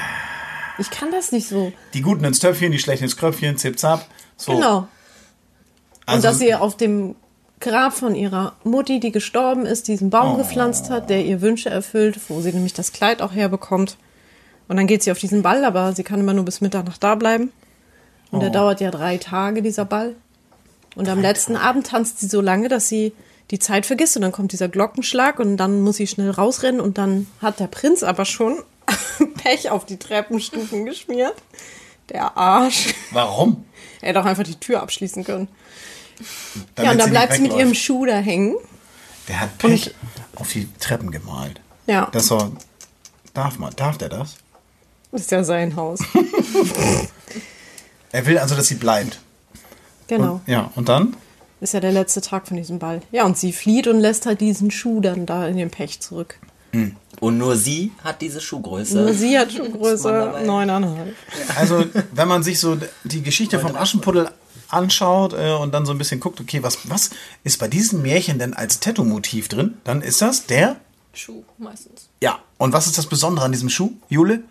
[0.77, 1.71] Ich kann das nicht so.
[1.93, 4.05] die Guten ins Töpfchen, die Schlechten ins Kröpfchen, zip zap.
[4.37, 4.53] So.
[4.53, 4.77] Genau.
[4.79, 4.87] und
[6.07, 7.15] Also- dass sie auf dem
[7.59, 12.19] Grab von ihrer Mutti, die gestorben ist, diesen Baum gepflanzt hat, der ihr Wünsche erfüllt,
[12.27, 13.97] wo sie nämlich das Kleid auch herbekommt.
[14.71, 17.15] Und dann geht sie auf diesen Ball, aber sie kann immer nur bis Mitternacht da
[17.15, 17.51] bleiben.
[18.31, 20.15] Und der dauert ja drei Tage, dieser Ball.
[20.95, 23.11] Und am letzten Abend tanzt sie so lange, dass sie
[23.51, 24.15] die Zeit vergisst.
[24.15, 26.79] Und dann kommt dieser Glockenschlag und dann muss sie schnell rausrennen.
[26.79, 28.63] Und dann hat der Prinz aber schon
[29.43, 31.35] Pech auf die Treppenstufen geschmiert.
[32.07, 32.93] Der Arsch.
[33.11, 33.65] Warum?
[33.99, 35.49] Er hätte auch einfach die Tür abschließen können.
[36.75, 38.55] Damit ja, und dann sie bleibt sie mit ihrem Schuh da hängen.
[39.27, 39.93] Der hat Pech
[40.37, 41.59] auf die Treppen gemalt.
[41.87, 42.53] Ja, Das soll.
[43.33, 44.37] Darf man, darf der das?
[45.11, 45.99] Das ist ja sein Haus.
[48.13, 49.21] Er will also, dass sie bleibt.
[50.07, 50.33] Genau.
[50.33, 51.15] Und, ja, und dann?
[51.61, 53.01] Ist ja der letzte Tag von diesem Ball.
[53.11, 56.37] Ja, und sie flieht und lässt halt diesen Schuh dann da in den Pech zurück.
[57.19, 58.97] Und nur sie hat diese Schuhgröße.
[58.97, 60.43] Nur sie hat Schuhgröße dabei?
[60.43, 61.15] neuneinhalb.
[61.55, 64.29] Also, wenn man sich so die Geschichte vom Aschenputtel
[64.69, 67.09] anschaut äh, und dann so ein bisschen guckt, okay, was, was
[67.43, 69.77] ist bei diesem Märchen denn als Tattoo-Motiv drin?
[69.83, 70.77] Dann ist das der.
[71.13, 72.07] Schuh meistens.
[72.21, 72.39] Ja.
[72.57, 74.43] Und was ist das Besondere an diesem Schuh, Jule?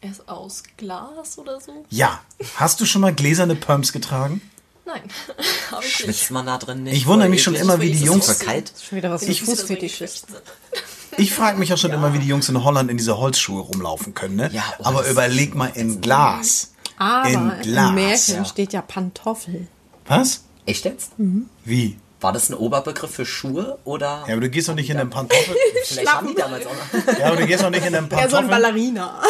[0.00, 1.84] Er ist aus Glas oder so?
[1.90, 2.20] Ja.
[2.56, 4.40] Hast du schon mal gläserne Pumps getragen?
[4.86, 5.02] Nein,
[5.38, 5.90] ich nicht.
[5.96, 6.96] Schwitzt man da drin nicht?
[6.96, 8.72] Ich wundere mich schon immer, wie die Ist Jungs- so kalt.
[8.80, 10.26] Schon wieder was Ich Fußfetisch ist.
[11.16, 14.14] Ich frage mich ja schon immer, wie die Jungs in Holland in diese Holzschuhe rumlaufen
[14.14, 14.50] können, ne?
[14.52, 16.72] Ja, oh, Aber überleg mal in Glas.
[16.96, 17.92] Aber in im Glas.
[17.92, 18.44] Märchen ja.
[18.44, 19.66] steht ja Pantoffel.
[20.06, 20.44] Was?
[20.64, 21.12] Echt jetzt?
[21.64, 21.98] Wie?
[22.20, 24.24] War das ein Oberbegriff für Schuhe oder?
[24.26, 25.54] Ja, aber du gehst doch nicht in den Pantoffel.
[25.84, 27.18] Vielleicht haben die damals auch noch.
[27.18, 28.48] Ja, aber du gehst doch nicht in den Ja, so ein Pantoffel.
[28.48, 29.20] Ballerina.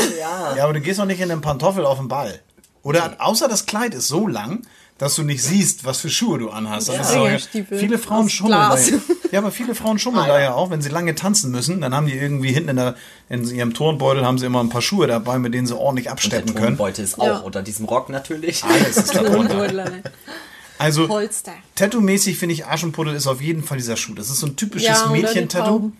[0.56, 2.40] Ja, aber du gehst doch nicht in den Pantoffel auf den Ball.
[2.82, 4.62] Oder außer das Kleid ist so lang,
[4.96, 6.90] dass du nicht siehst, was für Schuhe du anhast.
[6.90, 8.98] Ringelstiefel viele Frauen schummeln da ja.
[9.30, 11.80] Ja, aber viele Frauen schummeln da ja auch, wenn sie lange tanzen müssen.
[11.82, 12.94] Dann haben die irgendwie hinten in, der,
[13.28, 16.12] in ihrem Turnbeutel haben sie immer ein paar Schuhe dabei, mit denen sie ordentlich Der
[16.14, 16.68] absteppen können.
[16.78, 17.36] Tonbeutel ist auch Ja.
[17.38, 18.64] unter diesem Rock natürlich.
[18.64, 19.68] Alles ist da drunter.
[20.78, 21.52] Also, Polster.
[21.76, 24.14] Tattoo-mäßig finde ich Aschenputtel ist auf jeden Fall dieser Schuh.
[24.14, 25.92] Das ist so ein typisches Ja, Mädchentattoo.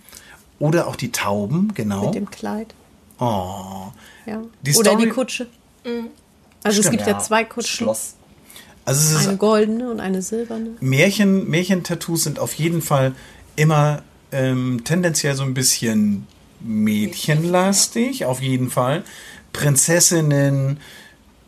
[0.59, 2.07] Oder auch die Tauben, genau.
[2.07, 2.75] Mit dem Kleid.
[3.19, 3.93] Oh.
[4.27, 4.43] Ja.
[4.63, 5.47] Die Oder die Kutsche.
[6.63, 7.85] Also es Stimmt, gibt ja, zwei Kutschen.
[7.85, 8.15] Schloss.
[8.85, 10.71] Also es ist Eine goldene und eine silberne.
[10.81, 13.15] Märchen, Märchentattoos sind auf jeden Fall
[13.57, 16.27] immer ähm, tendenziell so ein bisschen
[16.61, 19.05] mädchenlastig, auf jeden Fall.
[19.53, 20.79] Prinzessinnen,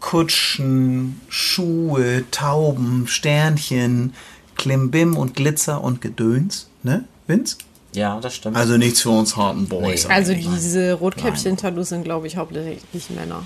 [0.01, 4.15] Kutschen, Schuhe, Tauben, Sternchen,
[4.57, 7.57] Klimbim und Glitzer und Gedöns, ne, Vince?
[7.93, 8.57] Ja, das stimmt.
[8.57, 10.07] Also nichts für uns harten Boys.
[10.07, 10.15] Nee.
[10.15, 13.43] Also diese Rotkäppchen-Tattoos sind, glaube ich, hauptsächlich Männer.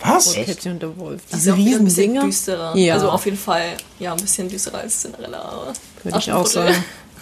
[0.00, 0.36] Was?
[0.36, 1.22] Rotkäppchen und der Wolf.
[1.30, 2.24] Die Diese ein bisschen Riesendinger.
[2.24, 2.76] düsterer.
[2.76, 2.94] Ja.
[2.94, 5.40] Also auf jeden Fall, ja, ein bisschen düsterer als Cinderella.
[5.40, 5.72] Aber
[6.04, 6.76] Würde ich auch sagen.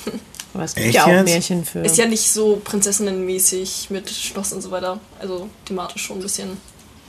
[0.55, 1.25] Aber es gibt Echt ja auch jetzt?
[1.25, 1.81] Märchen für.
[1.81, 5.01] Ist ja nicht so prinzessinnenmäßig mit Schloss und so weiter.
[5.19, 6.57] Also thematisch schon ein bisschen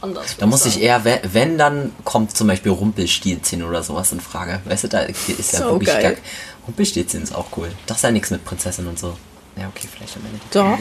[0.02, 0.38] anders.
[0.38, 4.62] Da muss ich eher, we- wenn, dann kommt zum Beispiel Rumpelstilzchen oder sowas in Frage.
[4.66, 6.02] Weißt du, da ist ja So wirklich geil.
[6.16, 6.24] gar,
[6.68, 7.72] Rumpelstilzchen ist auch cool.
[7.86, 9.18] Das ist ja nichts mit Prinzessin und so.
[9.56, 10.40] Ja, okay, vielleicht am Ende.
[10.52, 10.78] Doch.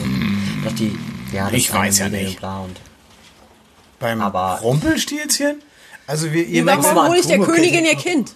[0.68, 0.98] Doch die,
[1.32, 2.38] ja, das Ich weiß ja nicht.
[2.38, 2.76] Bla und
[3.98, 5.62] Beim Aber- Rumpelstilzchen?
[6.06, 7.38] Also wir, ihr merkt, Warum mal hole ich der.
[7.40, 8.34] Königin ihr Kind?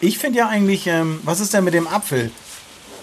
[0.00, 2.30] Ich finde ja eigentlich, ähm, was ist denn mit dem Apfel?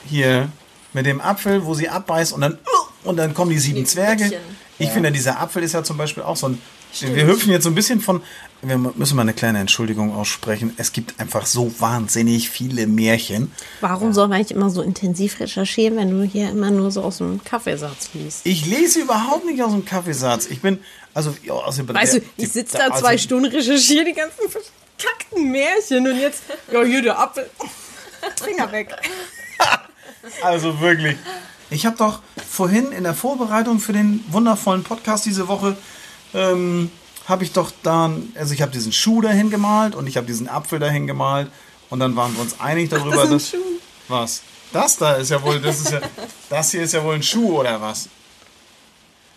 [0.06, 0.50] Hier,
[0.94, 2.58] mit dem Apfel, wo sie abbeißt und dann,
[3.04, 4.26] und dann kommen die sieben Zwerge.
[4.26, 4.42] Blättchen.
[4.82, 6.62] Ich finde, dieser Apfel ist ja zum Beispiel auch so ein.
[7.00, 8.22] Wir hüpfen jetzt so ein bisschen von.
[8.62, 10.74] Wir müssen mal eine kleine Entschuldigung aussprechen.
[10.78, 13.52] Es gibt einfach so wahnsinnig viele Märchen.
[13.80, 17.20] Warum soll man nicht immer so intensiv recherchieren, wenn du hier immer nur so aus
[17.20, 18.46] dem Kaffeesatz liest?
[18.46, 20.48] Ich lese überhaupt nicht aus dem Kaffeesatz.
[20.48, 20.80] Ich bin,
[21.14, 26.08] also, ja, also Weißt du, ich sitze da zwei Stunden, recherchiere die ganzen verkackten Märchen
[26.08, 27.50] und jetzt, ja, hier der Apfel.
[28.44, 28.90] Finger weg.
[30.44, 31.18] Also wirklich.
[31.72, 35.78] Ich habe doch vorhin in der Vorbereitung für den wundervollen Podcast diese Woche,
[36.34, 36.92] ähm,
[37.28, 40.50] habe ich doch dann, also ich habe diesen Schuh dahin gemalt und ich habe diesen
[40.50, 41.50] Apfel dahin gemalt
[41.90, 43.50] und dann waren wir uns einig darüber, das ist ein dass...
[43.50, 43.80] Schuh.
[44.10, 44.42] Was?
[44.74, 46.02] Das da ist ja wohl, das ist ja,
[46.50, 48.10] das hier ist ja wohl ein Schuh oder was?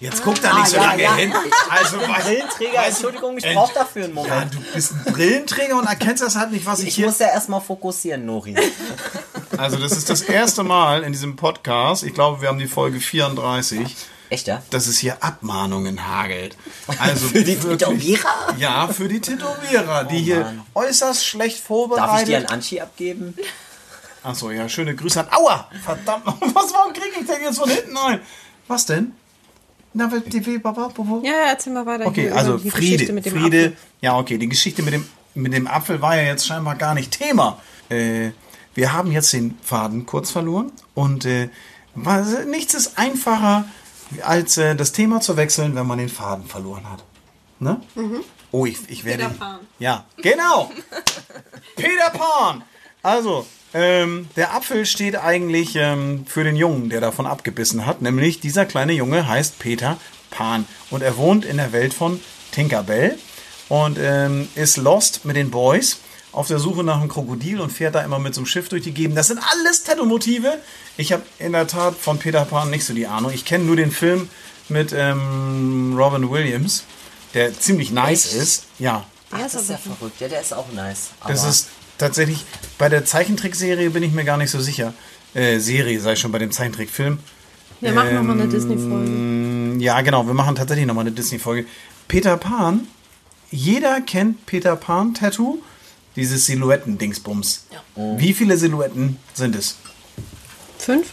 [0.01, 1.15] Jetzt guck da nicht so ja, lange ja.
[1.15, 1.33] hin.
[1.71, 2.25] Also was?
[2.25, 4.55] Brillenträger, weißt du, Entschuldigung, ich brauche dafür einen Ja, Moment.
[4.55, 7.29] du bist ein Brillenträger und erkennst das halt nicht, was ich, ich hier muss ja
[7.29, 8.55] erstmal fokussieren, Nori.
[9.57, 12.99] Also das ist das erste Mal in diesem Podcast, ich glaube, wir haben die Folge
[12.99, 13.95] 34,
[14.29, 14.61] Echt, ja?
[14.71, 16.57] dass es hier Abmahnungen hagelt.
[16.99, 18.55] Also Für die wirklich- Tätowierer?
[18.59, 20.63] Ja, für die Tätowierer, die hier Mann.
[20.75, 22.51] äußerst schlecht Darf ich dir einen vorbereitet.
[22.51, 23.37] Anschi abgeben?
[24.25, 25.29] Achso, ja, schöne Grüße an.
[25.31, 25.71] Aua!
[25.85, 28.21] Verdammt, was, warum kriege ich denn jetzt von hinten ein?
[28.67, 29.15] Was denn?
[29.95, 31.23] Na, Bobo?
[31.25, 32.07] Ja, ja, erzähl mal weiter.
[32.07, 33.13] Okay, hier also Friede.
[33.13, 33.59] mit dem Friede.
[33.67, 33.77] Apfel.
[34.01, 37.13] Ja, okay, die Geschichte mit dem, mit dem Apfel war ja jetzt scheinbar gar nicht
[37.13, 37.61] Thema.
[37.89, 38.31] Äh,
[38.75, 41.49] wir haben jetzt den Faden kurz verloren und äh,
[41.95, 43.67] was- nichts ist einfacher,
[44.23, 47.05] als äh, das Thema zu wechseln, wenn man den Faden verloren hat.
[47.61, 47.81] Ne?
[48.51, 49.25] Oh, ich, ich werde.
[49.25, 49.59] Peter Pan.
[49.79, 50.71] Ja, genau.
[51.77, 52.63] Peter Pan.
[53.03, 58.01] Also, ähm, der Apfel steht eigentlich ähm, für den Jungen, der davon abgebissen hat.
[58.03, 59.97] Nämlich dieser kleine Junge heißt Peter
[60.31, 60.65] Pan.
[60.91, 62.21] Und er wohnt in der Welt von
[62.53, 63.19] Tinkerbell
[63.69, 65.99] und ähm, ist lost mit den Boys
[66.33, 68.83] auf der Suche nach einem Krokodil und fährt da immer mit so einem Schiff durch
[68.83, 69.17] die Gegend.
[69.17, 70.59] Das sind alles Tattoo-Motive.
[70.97, 73.33] Ich habe in der Tat von Peter Pan nicht so die Ahnung.
[73.33, 74.29] Ich kenne nur den Film
[74.69, 76.85] mit ähm, Robin Williams,
[77.35, 78.35] der ziemlich nice Echt?
[78.37, 78.65] ist.
[78.79, 80.21] Ja, Ach, Der das ist ja verrückt.
[80.21, 81.11] Ja, der ist auch nice.
[81.27, 82.45] das Aber ist tatsächlich,
[82.79, 84.93] bei der Zeichentrickserie bin ich mir gar nicht so sicher.
[85.35, 87.19] Äh, Serie, sei schon bei dem Zeichentrickfilm.
[87.81, 89.83] Wir machen nochmal Ähm, eine Disney-Folge.
[89.85, 91.67] Ja, genau, wir machen tatsächlich nochmal eine Disney-Folge.
[92.09, 92.87] Peter Pan,
[93.51, 95.59] jeder kennt Peter Pan-Tattoo,
[96.17, 97.67] dieses Silhouetten-Dingsbums.
[97.97, 99.77] Wie viele Silhouetten sind es?
[100.79, 101.07] Fünf?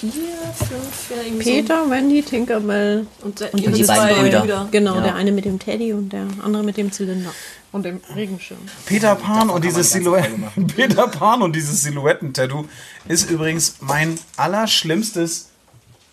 [0.00, 0.10] Vier,
[0.56, 3.06] fünf, ja, irgendwie Peter, Wendy, Tinkerbell.
[3.20, 3.26] so.
[3.26, 4.40] Und, Und die zwei beiden Brüder.
[4.40, 4.68] Brüder.
[4.70, 5.00] Genau, Ja.
[5.02, 7.32] der eine mit dem Teddy und der andere mit dem Zylinder.
[7.72, 8.58] Und dem Regenschirm.
[8.84, 12.66] Peter Pan und dieses Silhouetten Peter Pan und dieses Silhouetten-Tattoo
[13.06, 15.50] ist übrigens mein allerschlimmstes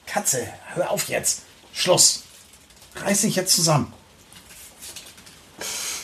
[0.06, 0.39] Katze.
[0.76, 1.41] Hör auf jetzt.
[1.74, 2.24] Schluss.
[3.04, 3.91] Reiß dich jetzt zusammen.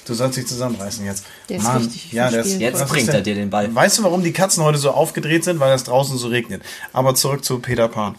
[0.06, 1.24] Du sollst dich zusammenreißen jetzt.
[1.48, 2.60] Der ist richtig ja, der ist.
[2.60, 3.74] Jetzt was ist bringt denn- er dir den Ball.
[3.74, 5.60] Weißt du, warum die Katzen heute so aufgedreht sind?
[5.60, 6.62] Weil es draußen so regnet.
[6.92, 8.16] Aber zurück zu Peter Pan.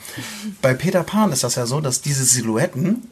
[0.63, 3.11] Bei Peter Pan ist das ja so, dass diese Silhouetten,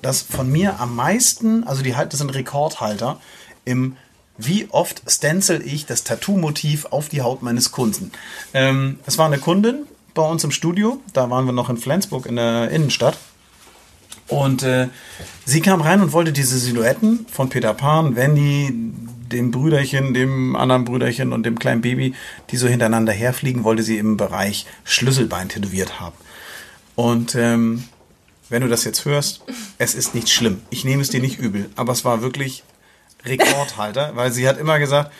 [0.00, 3.20] das von mir am meisten, also die halt, das sind Rekordhalter
[3.66, 3.96] im
[4.38, 8.12] wie oft stencil ich das Tattoo-Motiv auf die Haut meines Kunden.
[8.52, 12.26] Ähm, es war eine Kundin bei uns im Studio, da waren wir noch in Flensburg
[12.26, 13.18] in der Innenstadt.
[14.28, 14.88] Und äh,
[15.44, 18.74] sie kam rein und wollte diese Silhouetten von Peter Pan, Wendy,
[19.30, 22.14] dem Brüderchen, dem anderen Brüderchen und dem kleinen Baby,
[22.50, 26.16] die so hintereinander herfliegen, wollte sie im Bereich Schlüsselbein tätowiert haben.
[26.96, 27.84] Und ähm,
[28.48, 29.42] wenn du das jetzt hörst,
[29.78, 30.60] es ist nicht schlimm.
[30.70, 32.64] Ich nehme es dir nicht übel, aber es war wirklich
[33.26, 35.12] Rekordhalter, weil sie hat immer gesagt,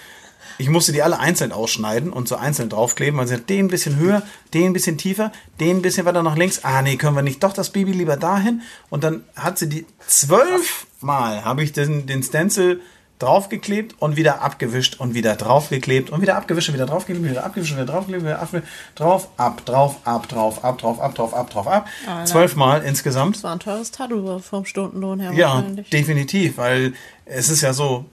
[0.59, 3.19] ich musste die alle einzeln ausschneiden und so einzeln draufkleben.
[3.19, 4.23] weil sie hat den ein bisschen höher,
[4.55, 6.61] den ein bisschen tiefer, den ein bisschen weiter nach links.
[6.63, 7.43] Ah, nee, können wir nicht.
[7.43, 8.63] Doch, das Baby lieber dahin.
[8.89, 12.81] Und dann hat sie die zwölfmal habe ich den, den Stencil
[13.19, 17.73] draufgeklebt und wieder abgewischt und wieder draufgeklebt und wieder abgewischt und wieder draufgeklebt, wieder abgewischt
[17.73, 21.51] und wieder draufgeklebt, wieder abgewischt, drauf, ab, drauf, ab, drauf, ab, drauf, ab, drauf, ab,
[21.51, 21.89] drauf, ab.
[22.25, 23.37] Zwölfmal insgesamt.
[23.37, 26.93] Das war ein teures Tattoo vom Stundenlohn her Ja, definitiv, weil
[27.25, 28.05] es ist ja so,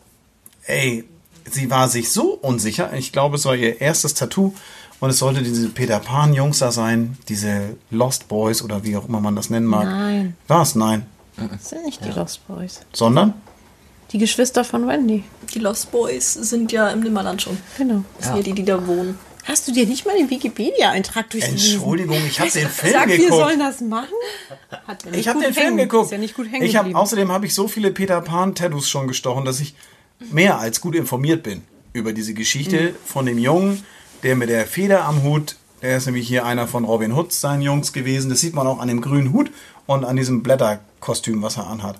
[0.65, 1.03] ey,
[1.49, 2.93] sie war sich so unsicher.
[2.93, 4.53] Ich glaube, es war ihr erstes Tattoo
[5.01, 9.07] und es sollte diese Peter Pan Jungs da sein, diese Lost Boys oder wie auch
[9.07, 9.85] immer man das nennen mag.
[9.85, 10.37] Nein.
[10.47, 10.75] War es?
[10.75, 11.05] Nein.
[11.35, 12.81] Das sind nicht die Lost Boys.
[12.93, 13.33] Sondern?
[14.13, 15.23] Die Geschwister von Wendy.
[15.53, 17.57] Die Lost Boys sind ja im Nimmerland schon.
[17.77, 18.03] Genau.
[18.17, 19.17] Das sind ja die, die da wohnen.
[19.45, 21.73] Hast du dir nicht mal den Wikipedia-Eintrag durchgelesen?
[21.73, 23.33] Entschuldigung, ich habe den Film Sag, wir geguckt.
[23.41, 24.07] sollen das machen?
[24.87, 26.05] Hat ja nicht Ich habe gut den Film hängen- geguckt.
[26.05, 28.87] Ist ja nicht gut hängen ich hab, außerdem habe ich so viele Peter Pan Tattoos
[28.89, 29.75] schon gestochen, dass ich
[30.31, 32.95] mehr als gut informiert bin über diese Geschichte Mhm.
[33.05, 33.83] von dem Jungen,
[34.23, 37.61] der mit der Feder am Hut, der ist nämlich hier einer von Robin Hood seinen
[37.63, 38.29] Jungs gewesen.
[38.29, 39.51] Das sieht man auch an dem grünen Hut
[39.87, 41.97] und an diesem Blätterkostüm, was er anhat.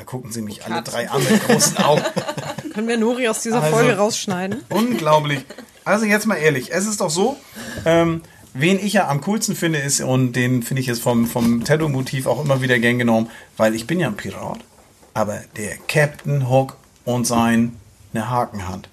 [0.00, 0.92] Da gucken sie mich alle Katze.
[0.92, 2.02] drei an mit großen Augen.
[2.72, 4.62] Können wir Nori aus dieser Also- Folge rausschneiden?
[4.70, 5.44] Unglaublich.
[5.84, 7.36] Also jetzt mal ehrlich, es ist doch so,
[7.84, 8.22] ähm,
[8.54, 12.26] wen ich ja am coolsten finde ist, und den finde ich jetzt vom, vom Tattoo-Motiv
[12.26, 14.60] auch immer wieder gern genommen, weil ich bin ja ein Pirat,
[15.12, 17.76] aber der Captain Hook und sein
[18.14, 18.88] eine Hakenhand.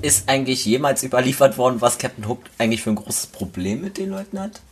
[0.00, 4.08] Ist eigentlich jemals überliefert worden, was Captain Hook eigentlich für ein großes Problem mit den
[4.08, 4.62] Leuten hat?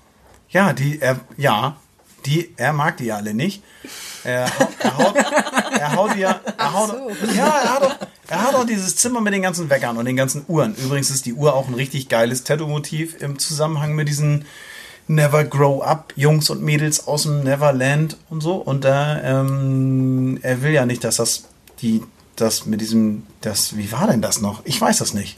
[0.48, 1.76] Ja, die, er, ja,
[2.26, 3.62] die, er mag die ja alle nicht.
[4.24, 4.46] Er,
[4.78, 6.94] er haut, er haut ja, er haut,
[7.37, 7.96] ja, er hat doch,
[8.28, 10.74] er hat doch dieses Zimmer mit den ganzen Weckern und den ganzen Uhren.
[10.76, 14.46] Übrigens ist die Uhr auch ein richtig geiles Tattoo-Motiv im Zusammenhang mit diesen
[15.06, 18.54] Never Grow Up Jungs und Mädels aus dem Neverland und so.
[18.54, 21.44] Und da, ähm, er will ja nicht, dass das,
[21.82, 22.02] die,
[22.37, 24.62] das mit diesem, das, wie war denn das noch?
[24.64, 25.37] Ich weiß das nicht.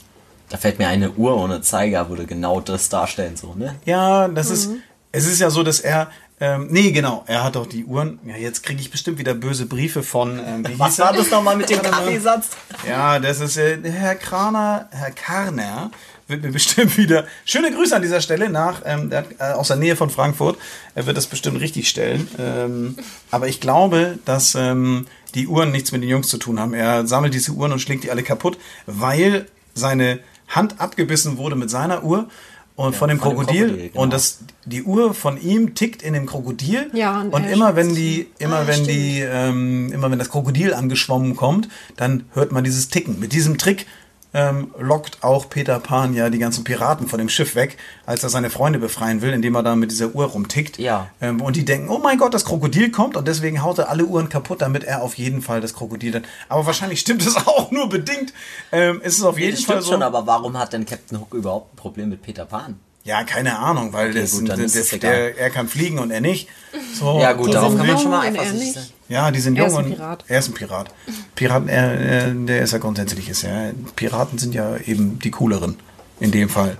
[0.49, 3.75] Da fällt mir eine Uhr ohne Zeiger, würde genau das darstellen, so, ne?
[3.83, 4.69] Ja, das ist.
[5.11, 6.09] Es ist ja so, dass er.
[6.39, 7.23] Ähm, nee, genau.
[7.25, 8.19] Er hat doch die Uhren.
[8.25, 10.39] Ja, jetzt kriege ich bestimmt wieder böse Briefe von.
[10.39, 12.49] Ähm, wie Was war das nochmal mit dem Kaffeesatz?
[12.87, 15.91] Ja, das ist äh, Herr Kraner, Herr Karner
[16.27, 17.25] wird mir bestimmt wieder.
[17.45, 20.57] Schöne Grüße an dieser Stelle nach ähm, der, äh, aus der Nähe von Frankfurt.
[20.95, 22.27] Er wird das bestimmt richtig stellen.
[22.37, 22.97] Ähm,
[23.31, 26.73] aber ich glaube, dass ähm, die Uhren nichts mit den Jungs zu tun haben.
[26.73, 31.69] Er sammelt diese Uhren und schlägt die alle kaputt, weil seine Hand abgebissen wurde mit
[31.69, 32.29] seiner Uhr
[32.77, 34.01] und von dem von dem Krokodil, Krokodil, genau.
[34.03, 37.75] und das die Uhr von ihm tickt in dem Krokodil Ja, und und er immer
[37.75, 38.89] wenn die immer Ah, wenn stimmt.
[38.89, 43.19] die ähm, immer wenn das Krokodil angeschwommen kommt, dann hört man dieses Ticken.
[43.19, 43.87] Mit diesem Trick
[44.33, 48.29] ähm, lockt auch Peter Pan ja die ganzen Piraten von dem Schiff weg, als er
[48.29, 50.77] seine Freunde befreien will, indem er da mit dieser Uhr rumtickt.
[50.77, 51.07] Ja.
[51.21, 54.05] Ähm, und die denken, oh mein Gott, das Krokodil kommt und deswegen haut er alle
[54.05, 56.25] Uhren kaputt, damit er auf jeden Fall das Krokodil dann.
[56.49, 58.33] Aber wahrscheinlich stimmt es auch nur bedingt.
[58.71, 59.91] Ähm, es ist auf Nee, jeden das Fall stimmt so.
[59.93, 62.79] schon, aber warum hat denn Captain Hook überhaupt ein Problem mit Peter Pan?
[63.03, 66.19] ja, keine Ahnung, weil Okay, das, gut, ist es der, er kann fliegen und er
[66.19, 66.49] nicht.
[66.93, 68.93] So, Ja gut, darauf kann man schon mal eifersüchtig nicht.
[69.09, 70.25] Ja, die sind Er jung ist ein Pirat.
[70.27, 70.93] er ist ein Pirat.
[71.35, 73.71] Piraten, er, er, der ist ja grundsätzlich ist ja.
[73.95, 75.77] Piraten sind ja eben die cooleren
[76.19, 76.77] in dem Fall.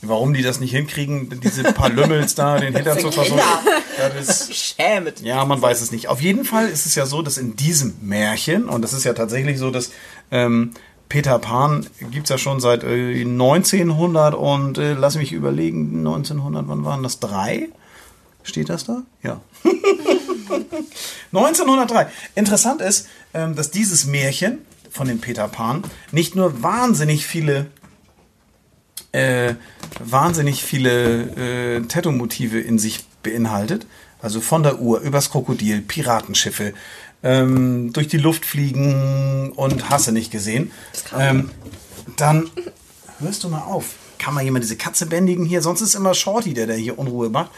[0.00, 3.38] Warum die das nicht hinkriegen, diese paar Lümmels da, den Hintern zu versuchen.
[3.98, 5.20] Ja, das, Schämet.
[5.20, 6.08] ja, man weiß es nicht.
[6.08, 9.12] Auf jeden Fall ist es ja so, dass in diesem Märchen, und das ist ja
[9.14, 9.90] tatsächlich so, dass
[10.30, 10.72] ähm,
[11.08, 16.84] Peter Pan gibt's ja schon seit äh, 1900 und äh, lass mich überlegen, 1900, wann
[16.84, 17.20] waren das?
[17.20, 17.68] Drei?
[18.42, 19.02] Steht das da?
[19.22, 19.40] Ja.
[21.40, 22.06] 1903.
[22.34, 24.58] Interessant ist, ähm, dass dieses Märchen
[24.90, 27.66] von dem Peter Pan nicht nur wahnsinnig viele
[29.12, 29.54] äh,
[30.00, 33.86] wahnsinnig viele äh, Tattoo-Motive in sich beinhaltet.
[34.20, 36.74] Also von der Uhr übers Krokodil, Piratenschiffe,
[37.22, 40.72] ähm, durch die Luft fliegen und hasse nicht gesehen.
[41.16, 41.50] Ähm,
[42.16, 42.50] dann
[43.20, 43.94] hörst du mal auf.
[44.18, 45.62] Kann mal jemand diese Katze bändigen hier?
[45.62, 47.50] Sonst ist immer Shorty, der, der hier Unruhe macht.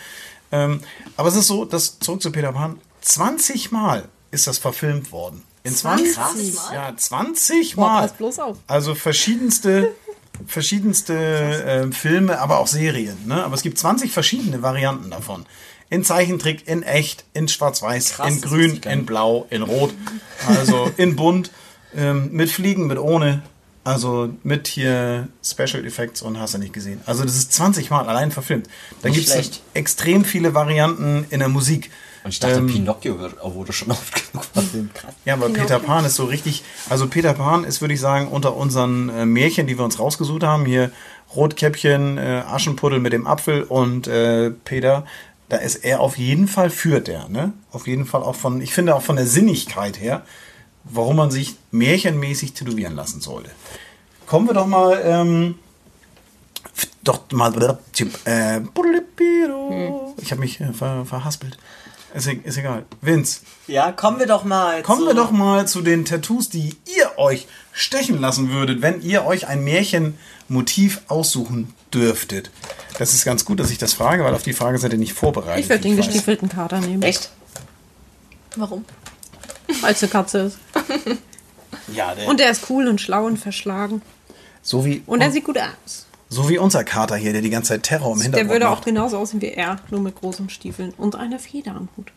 [0.52, 0.80] Ähm,
[1.16, 5.42] aber es ist so, dass zurück zu Peter Pan, 20 Mal ist das verfilmt worden.
[5.62, 6.74] In 20, 20 Mal?
[6.74, 8.02] Ja, 20 Boah, Mal.
[8.02, 8.58] pass bloß auf.
[8.66, 9.94] Also verschiedenste,
[10.46, 13.16] verschiedenste äh, Filme, aber auch Serien.
[13.26, 13.42] Ne?
[13.42, 15.44] Aber es gibt 20 verschiedene Varianten davon.
[15.88, 19.06] In Zeichentrick, in echt, in Schwarz-Weiß, in Grün, in.
[19.06, 19.94] Blau, in Rot.
[20.46, 21.50] Also in Bunt,
[21.96, 23.42] ähm, mit Fliegen, mit ohne.
[23.84, 27.00] Also mit hier Special Effects und hast du nicht gesehen.
[27.06, 28.68] Also das ist 20 Mal allein verfilmt.
[29.02, 31.92] Da gibt es extrem viele Varianten in der Musik.
[32.26, 34.92] Und ich dachte, Ähm, Pinocchio wird, wurde schon oft genug verfilmt.
[34.94, 35.14] Krass.
[35.24, 38.56] Ja, aber Peter Pan ist so richtig, also Peter Pan ist, würde ich sagen, unter
[38.56, 40.90] unseren äh, Märchen, die wir uns rausgesucht haben, hier
[41.36, 45.06] Rotkäppchen, äh, Aschenputtel mit dem Apfel und äh, Peter,
[45.48, 47.52] da ist er auf jeden Fall führt der, ne?
[47.70, 50.22] Auf jeden Fall auch von, ich finde auch von der Sinnigkeit her,
[50.82, 53.50] warum man sich märchenmäßig tätowieren lassen sollte.
[54.26, 55.54] Kommen wir doch mal, ähm,
[57.04, 57.78] doch mal,
[58.24, 58.60] äh,
[60.20, 61.56] ich habe mich äh, ver, verhaspelt.
[62.16, 62.84] Ist, e- ist egal.
[63.02, 66.74] Vince, Ja, kommen wir doch mal Kommen zu, wir doch mal zu den Tattoos, die
[66.96, 72.50] ihr euch stechen lassen würdet, wenn ihr euch ein Märchenmotiv aussuchen dürftet.
[72.98, 75.12] Das ist ganz gut, dass ich das frage, weil auf die Frage seid ihr nicht
[75.12, 75.62] vorbereitet.
[75.64, 76.06] Ich würde den weiß.
[76.06, 77.02] gestiefelten Kater nehmen.
[77.02, 77.30] Echt?
[78.56, 78.84] Warum?
[79.82, 80.58] Als eine Katze ist.
[81.92, 84.00] Ja, der, Und der ist cool und schlau und verschlagen.
[84.62, 86.05] so, wie, Und er sieht gut aus.
[86.28, 88.76] So wie unser Kater hier, der die ganze Zeit Terror im Der Hintergrund würde auch
[88.76, 88.84] macht.
[88.84, 92.08] genauso aussehen wie er, nur mit großen Stiefeln und einer Feder am Hut.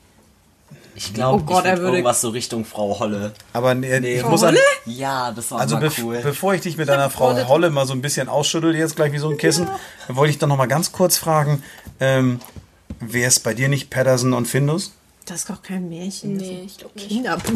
[0.96, 3.34] Ich glaube, Oh Gott, ich er würd würde- irgendwas so Richtung Frau Holle.
[3.54, 4.60] Aber nee, ich Frau muss an, Holle?
[4.86, 6.20] Ja, das war also mal cool.
[6.22, 9.18] bevor ich dich mit deiner Frau Holle mal so ein bisschen ausschüttel, jetzt gleich wie
[9.20, 9.68] so ein Kissen,
[10.10, 11.64] wollte ich doch noch mal ganz kurz fragen,
[12.02, 12.40] ähm,
[13.00, 14.92] wäre es bei dir nicht Patterson und Findus?
[15.26, 16.36] Das ist doch kein Märchen.
[16.38, 17.00] Nee, ich glaube.
[17.00, 17.54] Kinderbuch.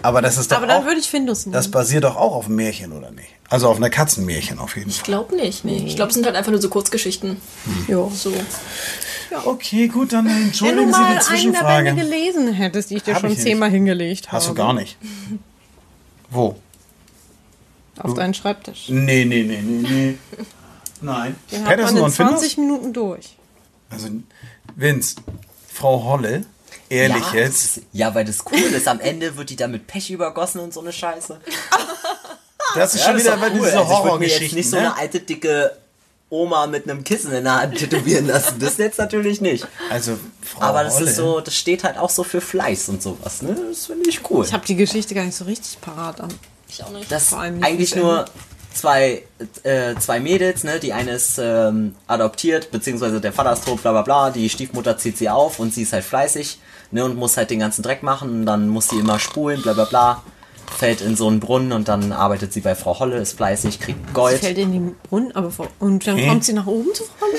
[0.00, 1.52] Aber das ist doch Aber dann auch, würde ich Findus nehmen.
[1.52, 3.28] das basiert doch auch auf einem Märchen, oder nicht?
[3.50, 5.04] Also auf einer Katzenmärchen auf jeden Ich Fall.
[5.04, 5.84] glaube nicht, nee.
[5.86, 7.36] Ich glaube, es sind halt einfach nur so Kurzgeschichten.
[7.88, 8.08] ja.
[8.08, 8.32] So.
[9.44, 11.84] Okay, gut, dann Wenn du entschuldigen Sie mal die einen der Zwischenfrage.
[11.94, 13.44] Bände gelesen hättest, die ich dir Hab schon ich nicht.
[13.46, 14.36] zehnmal hingelegt habe.
[14.36, 14.96] Hast du gar nicht.
[16.30, 16.56] Wo?
[17.98, 18.86] Auf deinen Schreibtisch.
[18.88, 20.18] Nee, nee, nee, nee, nee.
[21.00, 21.36] Nein.
[21.50, 22.38] Den hat man Patterson in und Findus?
[22.40, 23.36] 20 Minuten durch.
[23.90, 24.08] Also,
[24.76, 25.16] Vince,
[25.68, 26.44] Frau Holle,
[26.92, 28.86] ehrlich ja, jetzt, Ja, weil das cool ist.
[28.88, 31.40] Am Ende wird die da mit Pech übergossen und so eine Scheiße.
[32.74, 33.50] das ist Ja, schon das wieder ist cool.
[33.52, 34.82] diese Also ich jetzt Horrorgeschichten, nicht so ne?
[34.82, 35.76] eine alte, dicke
[36.30, 38.58] Oma mit einem Kissen in der Hand tätowieren lassen.
[38.58, 39.66] Das jetzt natürlich nicht.
[39.90, 41.10] Also, Frau Aber das Holle.
[41.10, 43.54] ist so, das steht halt auch so für Fleiß und sowas, ne?
[43.68, 44.44] Das finde ich cool.
[44.46, 46.32] Ich habe die Geschichte gar nicht so richtig parat an.
[46.68, 47.12] Ich auch nicht.
[47.12, 48.24] Das Vor allem nicht eigentlich nur
[48.74, 49.22] zwei,
[49.62, 50.78] äh, zwei Mädels, ne?
[50.80, 54.30] Die eine ist ähm, adoptiert, beziehungsweise der Vater ist tot, bla bla bla.
[54.30, 56.58] Die Stiefmutter zieht sie auf und sie ist halt fleißig,
[56.90, 57.04] ne?
[57.04, 58.30] Und muss halt den ganzen Dreck machen.
[58.30, 60.22] Und dann muss sie immer spulen, bla bla bla.
[60.78, 64.08] Fällt in so einen Brunnen und dann arbeitet sie bei Frau Holle, ist fleißig, kriegt
[64.08, 64.38] Sie Gold.
[64.38, 66.28] fällt in den Brunnen, aber vor, und dann Hä?
[66.28, 67.38] kommt sie nach oben zu Frau Holle?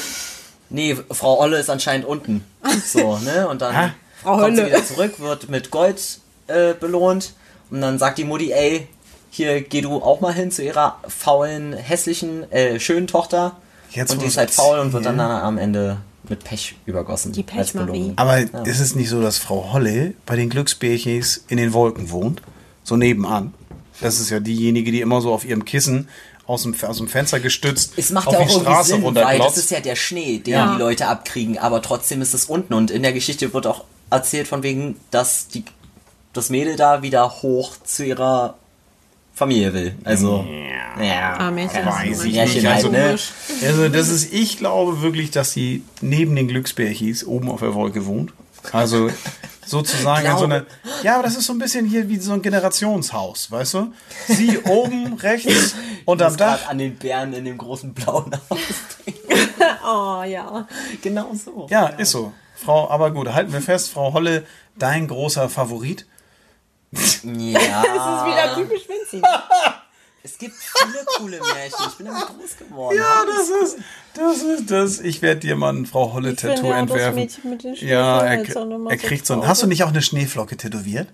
[0.69, 2.43] Nee, Frau Holle ist anscheinend unten.
[2.85, 3.47] So, ne?
[3.47, 3.93] Und dann?
[4.21, 4.71] Frau kommt sie Holle.
[4.71, 5.99] wieder zurück, wird mit Gold
[6.47, 7.33] äh, belohnt.
[7.71, 8.87] Und dann sagt die Mutti, ey,
[9.35, 13.55] hier geh du auch mal hin zu ihrer faulen, hässlichen, äh, schönen Tochter.
[13.89, 15.97] Jetzt, und die ist halt faul und wird dann, dann am Ende
[16.29, 17.31] mit Pech übergossen.
[17.31, 18.13] Die Pechmarie.
[18.15, 22.43] Aber ist es nicht so, dass Frau Holle bei den Glücksbärchis in den Wolken wohnt?
[22.83, 23.53] So nebenan.
[24.01, 26.09] Das ist ja diejenige, die immer so auf ihrem Kissen
[26.45, 29.01] aus dem, aus dem Fenster gestützt Es macht auf ja auch die irgendwie Straße Sinn,
[29.01, 29.57] weil runterglotzt.
[29.57, 30.73] das ist ja der Schnee, den Ja.
[30.73, 34.47] die Leute abkriegen, aber trotzdem ist es unten und in der Geschichte wird auch erzählt
[34.47, 35.63] von wegen, dass die,
[36.33, 38.55] das Mädel da wieder hoch zu ihrer
[39.33, 39.95] Familie will.
[40.03, 40.45] Also,
[40.99, 41.85] ja, Ah, Märchen.
[41.85, 42.65] weiß ist ich Märchen nicht.
[42.67, 43.17] halt, Also, ne?
[43.67, 48.05] Also das ist, ich glaube wirklich, dass sie neben den Glücksbärchis oben auf der Wolke
[48.05, 48.31] wohnt.
[48.71, 49.09] Also
[49.65, 50.65] sozusagen an so eine.
[51.01, 53.93] Ja, aber das ist so ein bisschen hier wie so ein Generationshaus, weißt du?
[54.27, 55.73] Sie oben rechts
[56.05, 56.57] unterm muss Dach.
[56.59, 58.59] gerade an den Bären in dem großen blauen Haus
[59.85, 60.67] Oh ja.
[61.01, 61.67] Genau so.
[61.69, 62.33] Ja, ist so.
[62.55, 64.45] Frau, aber gut, halten wir fest, Frau Holle,
[64.77, 66.05] dein großer Favorit.
[66.91, 68.83] Ja, Das ist wieder typisch
[69.13, 69.27] Vinci.
[70.23, 71.85] es gibt viele coole Märchen.
[71.89, 72.97] Ich bin damit groß geworden.
[72.97, 73.77] Ja, das ist,
[74.13, 74.99] das ist das.
[74.99, 77.15] Ich werde dir mal ein Frau Holle Tattoo ja entwerfen.
[77.15, 79.47] Mädchen mit den ja, er, er kriegt so ein.
[79.47, 81.07] Hast du nicht auch eine Schneeflocke tätowiert?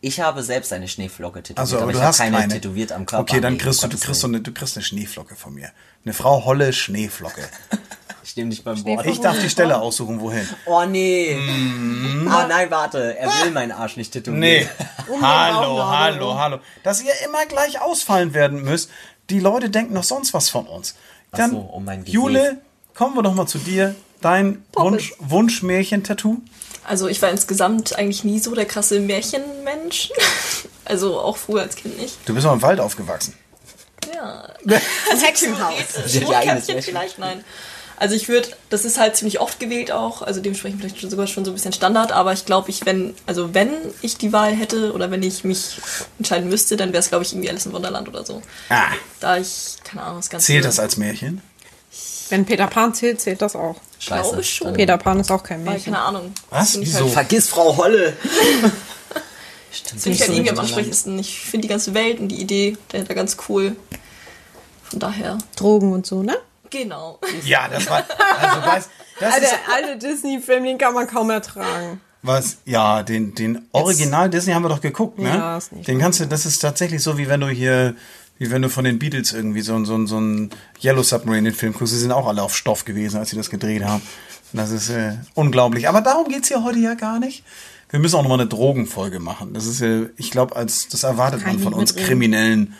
[0.00, 2.52] Ich habe selbst eine Schneeflocke tätowiert, Also, aber aber du ich habe hast keine, keine
[2.52, 3.22] tätowiert am Körper.
[3.22, 5.70] Okay, dann kriegst du, du kriegst so eine, du kriegst eine Schneeflocke von mir.
[6.04, 7.42] Eine Frau Holle Schneeflocke.
[8.24, 9.04] Ich nehme dich beim Wort.
[9.06, 10.48] Ich darf die Stelle aussuchen, wohin.
[10.64, 11.36] Oh nee.
[12.26, 13.18] Ah nein, warte.
[13.18, 14.40] Er will meinen Arsch nicht tätowieren.
[14.40, 14.66] Nee.
[15.20, 16.38] hallo, hallo, rum.
[16.38, 16.58] hallo.
[16.82, 18.90] Dass ihr immer gleich ausfallen werden müsst.
[19.28, 20.94] Die Leute denken noch sonst was von uns.
[21.32, 22.14] Dann, so, um mein Gesäß.
[22.14, 22.60] Jule,
[22.94, 23.94] kommen wir doch mal zu dir.
[24.22, 26.38] Dein Wunsch, Wunschmärchen-Tattoo?
[26.82, 30.10] Also ich war insgesamt eigentlich nie so der krasse Märchenmensch.
[30.86, 32.18] Also auch früher als Kind nicht.
[32.26, 33.32] Du bist auch im Wald aufgewachsen.
[34.14, 34.50] Ja.
[35.10, 35.72] Ein Hexenhaus.
[36.22, 37.42] Rotkäppchen vielleicht, nein.
[37.96, 41.26] Also ich würde, das ist halt ziemlich oft gewählt auch, also dementsprechend vielleicht schon sogar
[41.26, 43.70] schon so ein bisschen Standard, aber ich glaube, ich, wenn, also wenn
[44.02, 45.76] ich die Wahl hätte oder wenn ich mich
[46.18, 48.42] entscheiden müsste, dann wäre es, glaube ich, irgendwie Alice im Wunderland oder so.
[48.68, 48.88] Ah,
[49.20, 50.46] Da ich, keine Ahnung, das Ganze.
[50.46, 51.40] zählt das als Märchen?
[52.30, 53.76] Wenn Peter Pan zählt, zählt das auch.
[53.98, 54.28] Scheiße.
[54.30, 54.72] glaube schon.
[54.72, 55.92] Peter Pan ist auch kein Weil, Märchen.
[55.92, 56.32] keine Ahnung.
[56.50, 56.80] Was?
[56.80, 57.04] Wieso?
[57.04, 58.16] Halt, Vergiss Frau Holle.
[59.70, 60.02] Stimmt.
[60.02, 61.18] finde ich halt irgendwie am ansprechendsten.
[61.18, 63.76] Ich finde die ganze Welt und die Idee dahinter ganz cool.
[64.84, 66.36] Von daher, Drogen und so, ne?
[66.74, 67.18] Genau.
[67.44, 68.04] Ja, das war.
[68.40, 72.00] Also, weißt, das Alter, ist, alte Disney-Film, den kann man kaum ertragen.
[72.22, 75.28] was, ja, den, den Original Disney haben wir doch geguckt, ne?
[75.28, 77.94] Ja, ist nicht den kannst du, das ist tatsächlich so, wie wenn du hier,
[78.38, 80.50] wie wenn du von den Beatles irgendwie so, ein- so, ein- so ein
[80.82, 81.92] Yellow Submarine den Film guckst.
[81.94, 84.02] Sie sind auch alle auf Stoff gewesen, als sie das gedreht haben.
[84.52, 85.88] Das ist äh, unglaublich.
[85.88, 87.44] Aber darum geht's hier heute ja gar nicht.
[87.90, 89.52] Wir müssen auch nochmal eine Drogenfolge machen.
[89.54, 92.74] Das ist, äh, ich glaube, als das erwartet Kann man von uns kriminellen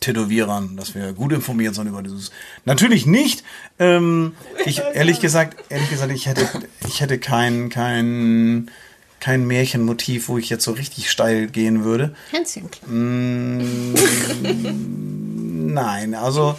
[0.00, 2.30] Tätowierern, dass wir gut informiert sind über dieses.
[2.64, 3.42] Natürlich nicht.
[3.78, 4.34] Ähm,
[4.64, 6.48] ich ehrlich gesagt, ehrlich gesagt, ich hätte,
[6.86, 8.70] ich hätte kein, kein,
[9.20, 12.14] kein Märchenmotiv, wo ich jetzt so richtig steil gehen würde.
[12.30, 12.68] Hänschen.
[15.74, 16.58] Nein, also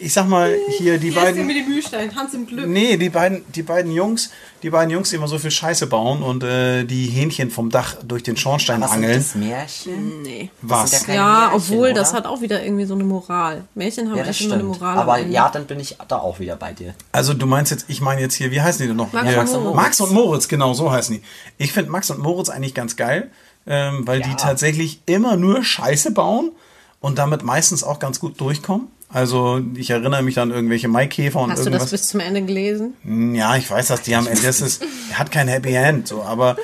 [0.00, 1.46] ich sag mal hier die beiden.
[1.46, 2.66] mit dem Mühlstein, Hans im Glück.
[2.66, 4.30] Nee, die beiden, die beiden Jungs,
[4.62, 7.96] die beiden Jungs, die immer so viel Scheiße bauen und äh, die Hähnchen vom Dach
[8.02, 9.18] durch den Schornstein Was sind angeln.
[9.18, 10.22] das Märchen?
[10.22, 10.50] Nee.
[10.62, 10.90] Was?
[10.90, 12.18] sind ja Ja, Märchen, obwohl, das oder?
[12.18, 13.64] hat auch wieder irgendwie so eine Moral.
[13.74, 14.80] Märchen haben Ja, das echt immer eine stimmt.
[14.80, 14.98] Moral.
[14.98, 16.94] Aber ja, dann bin ich da auch wieder bei dir.
[17.12, 19.12] Also du meinst jetzt, ich meine jetzt hier, wie heißen die denn noch?
[19.12, 19.76] Max hier, und Moritz.
[19.76, 21.22] Max und Moritz, genau, so heißen die.
[21.58, 23.30] Ich finde Max und Moritz eigentlich ganz geil,
[23.66, 26.52] ähm, weil die tatsächlich immer nur Scheiße bauen
[27.00, 28.88] und damit meistens auch ganz gut durchkommen.
[29.12, 31.90] Also ich erinnere mich an irgendwelche Maikäfer und Hast du das irgendwas.
[31.90, 32.94] bis zum Ende gelesen?
[33.34, 34.82] ja, ich weiß, dass die haben, das ist,
[35.14, 36.56] hat kein Happy End, so, aber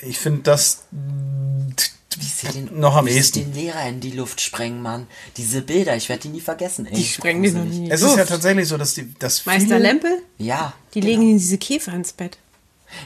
[0.00, 3.40] ich finde das Wie sie den, noch am wie sie ehesten.
[3.40, 5.08] den Lehrer in die Luft sprengen, Mann.
[5.36, 6.94] Diese Bilder, ich werde die nie vergessen, ey.
[6.94, 7.90] Die sprengen die noch nie.
[7.90, 10.22] Es ist ja tatsächlich so, dass die, dass Meister viele, Lempel?
[10.38, 10.74] Ja.
[10.94, 12.38] Die legen ihnen diese Käfer ins Bett.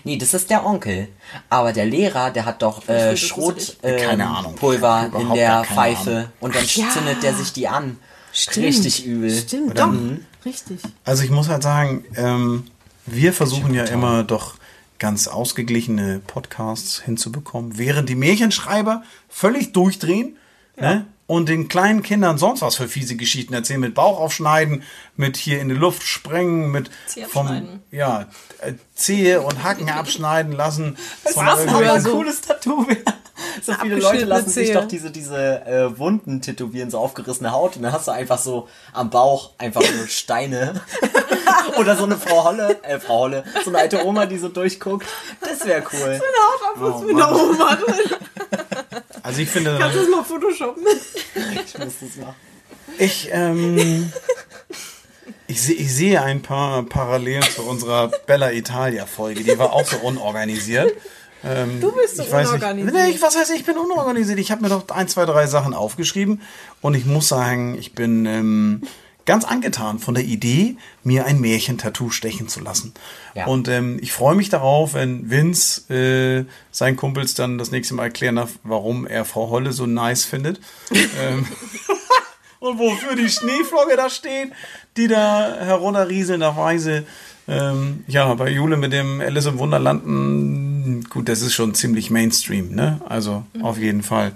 [0.04, 1.08] Nee, das ist der Onkel.
[1.48, 3.78] Aber der Lehrer, der hat doch äh, das Schrot gruselig.
[3.82, 4.54] äh, Keine Ahnung.
[4.56, 6.28] Pulver in der Pfeife Ahnung.
[6.40, 6.90] und dann ja.
[6.90, 7.96] zündet der sich die an.
[8.56, 9.30] Richtig übel.
[9.30, 9.92] Stimmt, doch.
[10.44, 10.80] Richtig.
[11.04, 12.64] Also ich muss halt sagen, ähm,
[13.06, 14.54] wir versuchen ja immer doch
[14.98, 20.36] ganz ausgeglichene Podcasts hinzubekommen, während die Märchenschreiber völlig durchdrehen
[20.76, 21.06] ne?
[21.26, 24.82] und den kleinen Kindern sonst was für fiese Geschichten erzählen, mit Bauch aufschneiden,
[25.16, 26.90] mit hier in die Luft sprengen, mit
[27.28, 27.46] vom
[27.92, 28.26] ja
[28.60, 30.96] äh, Zehe und Hacken abschneiden lassen.
[31.56, 32.98] irgendwelchen- aber ein cooles Tattoo wäre.
[33.62, 34.74] So viele Leute lassen sich Zehe.
[34.74, 37.76] doch diese, diese äh, Wunden tätowieren, so aufgerissene Haut.
[37.76, 40.80] Und dann hast du einfach so am Bauch einfach so Steine.
[41.78, 45.06] Oder so eine Frau Holle, äh, Frau Holle, so eine alte Oma, die so durchguckt.
[45.40, 46.20] Das wäre cool.
[46.76, 47.94] Was mit der Oma drin?
[49.22, 50.84] Also ich finde, Kannst du das mal photoshoppen?
[51.34, 52.34] Ich muss das machen.
[52.98, 54.12] Ich, ähm,
[55.46, 59.44] ich, seh, ich sehe ein paar Parallelen zu unserer Bella Italia-Folge.
[59.44, 60.94] Die war auch so unorganisiert.
[61.44, 62.94] Ähm, Du bist so ich weiß unorganisiert.
[62.94, 64.38] Nicht, nee, ich, was heißt, ich bin unorganisiert.
[64.38, 66.40] Ich habe mir doch ein, zwei, drei Sachen aufgeschrieben
[66.80, 68.82] und ich muss sagen, ich bin ähm,
[69.28, 72.94] ganz angetan von der Idee, mir ein Märchentattoo stechen zu lassen.
[73.34, 73.46] Ja.
[73.46, 78.04] Und ähm, ich freue mich darauf, wenn Vince äh, seinen Kumpels dann das nächste Mal
[78.04, 80.60] erklären darf, warum er Frau Holle so nice findet.
[81.20, 81.46] ähm,
[82.58, 84.50] und wofür die Schneeflocke da steht,
[84.96, 87.04] die da herunterrieselnderweise.
[87.46, 90.67] Ähm, ja, bei Jule mit dem Alice im Wunderland, mh,
[91.10, 93.00] gut, das ist schon ziemlich Mainstream, ne?
[93.08, 94.32] Also auf jeden Fall.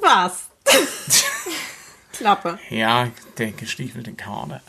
[0.00, 0.44] Was?
[2.12, 2.58] Klappe.
[2.70, 3.08] Ja,
[3.38, 4.62] der gestiefelte Kader.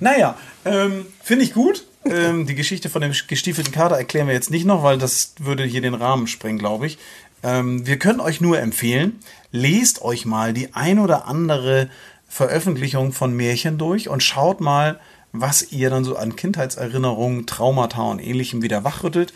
[0.00, 1.86] Naja, ähm, finde ich gut.
[2.04, 5.64] Ähm, die Geschichte von dem gestiefelten Kader erklären wir jetzt nicht noch, weil das würde
[5.64, 6.98] hier den Rahmen sprengen, glaube ich.
[7.42, 9.20] Ähm, wir können euch nur empfehlen,
[9.52, 11.88] lest euch mal die ein oder andere
[12.28, 14.98] Veröffentlichung von Märchen durch und schaut mal,
[15.32, 19.32] was ihr dann so an Kindheitserinnerungen, Traumata und ähnlichem wieder wachrüttelt.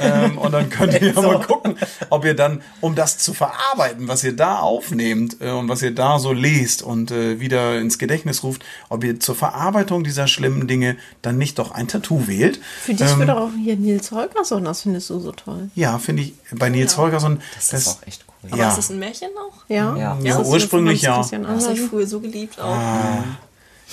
[0.00, 1.76] ähm, und dann könnt ihr ja mal gucken,
[2.10, 5.94] ob ihr dann, um das zu verarbeiten, was ihr da aufnehmt äh, und was ihr
[5.94, 10.68] da so lest und äh, wieder ins Gedächtnis ruft, ob ihr zur Verarbeitung dieser schlimmen
[10.68, 12.60] Dinge dann nicht doch ein Tattoo wählt.
[12.82, 15.70] Für dich ähm, wird auch hier Nils Holgersson, das findest du so toll.
[15.74, 16.98] Ja, finde ich bei Nils ja.
[16.98, 17.40] Holgersson.
[17.54, 18.50] Das, das ist auch echt cool.
[18.52, 18.68] Aber Ja.
[18.70, 19.64] ist das ein Märchen noch?
[19.68, 20.18] Ja, Ja.
[20.22, 21.18] Ja, Das ist ursprünglich ja.
[21.18, 22.76] Das habe ich früher so geliebt auch.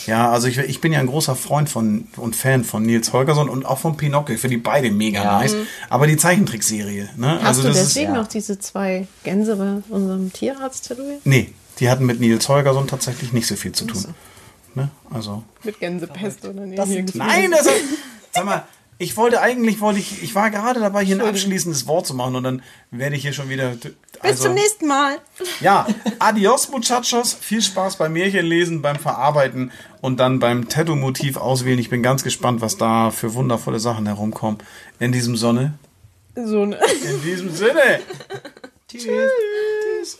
[0.06, 3.50] Ja, also ich, ich bin ja ein großer Freund von und Fan von Nils Holgersson
[3.50, 4.36] und auch von Pinocchio.
[4.36, 5.40] Ich finde die beide mega Ja.
[5.40, 5.56] nice.
[5.90, 7.40] Aber die Zeichentrickserie, ne?
[7.40, 8.22] Hast also du das deswegen ja.
[8.22, 11.20] noch diese zwei Gänse bei unserem Tierarzt tätowiert?
[11.20, 11.26] ist.
[11.26, 14.14] Nee, die hatten mit Nils Holgersson tatsächlich nicht so viel zu tun.
[14.76, 14.90] Ne?
[15.10, 15.44] Also.
[15.64, 16.76] Mit Gänsepest oder nee?
[16.76, 17.68] Das, nein, das
[18.34, 18.64] Sag mal,
[18.98, 22.36] ich wollte eigentlich, wollte ich, ich war gerade dabei, hier ein abschließendes Wort zu machen
[22.36, 23.72] und dann werde ich hier schon wieder.
[23.72, 25.18] Bis Also, zum nächsten Mal.
[25.60, 25.86] Ja,
[26.20, 27.34] adios Muchachos.
[27.34, 29.72] Viel Spaß beim Märchenlesen, beim Verarbeiten
[30.02, 31.80] und dann beim Tattoo-Motiv auswählen.
[31.80, 34.60] Ich bin ganz gespannt, was da für wundervolle Sachen herumkommen.
[35.00, 35.78] In diesem Sonne.
[36.36, 36.80] So ne.
[37.04, 38.00] In diesem Sinne.
[38.88, 40.20] Tschüss.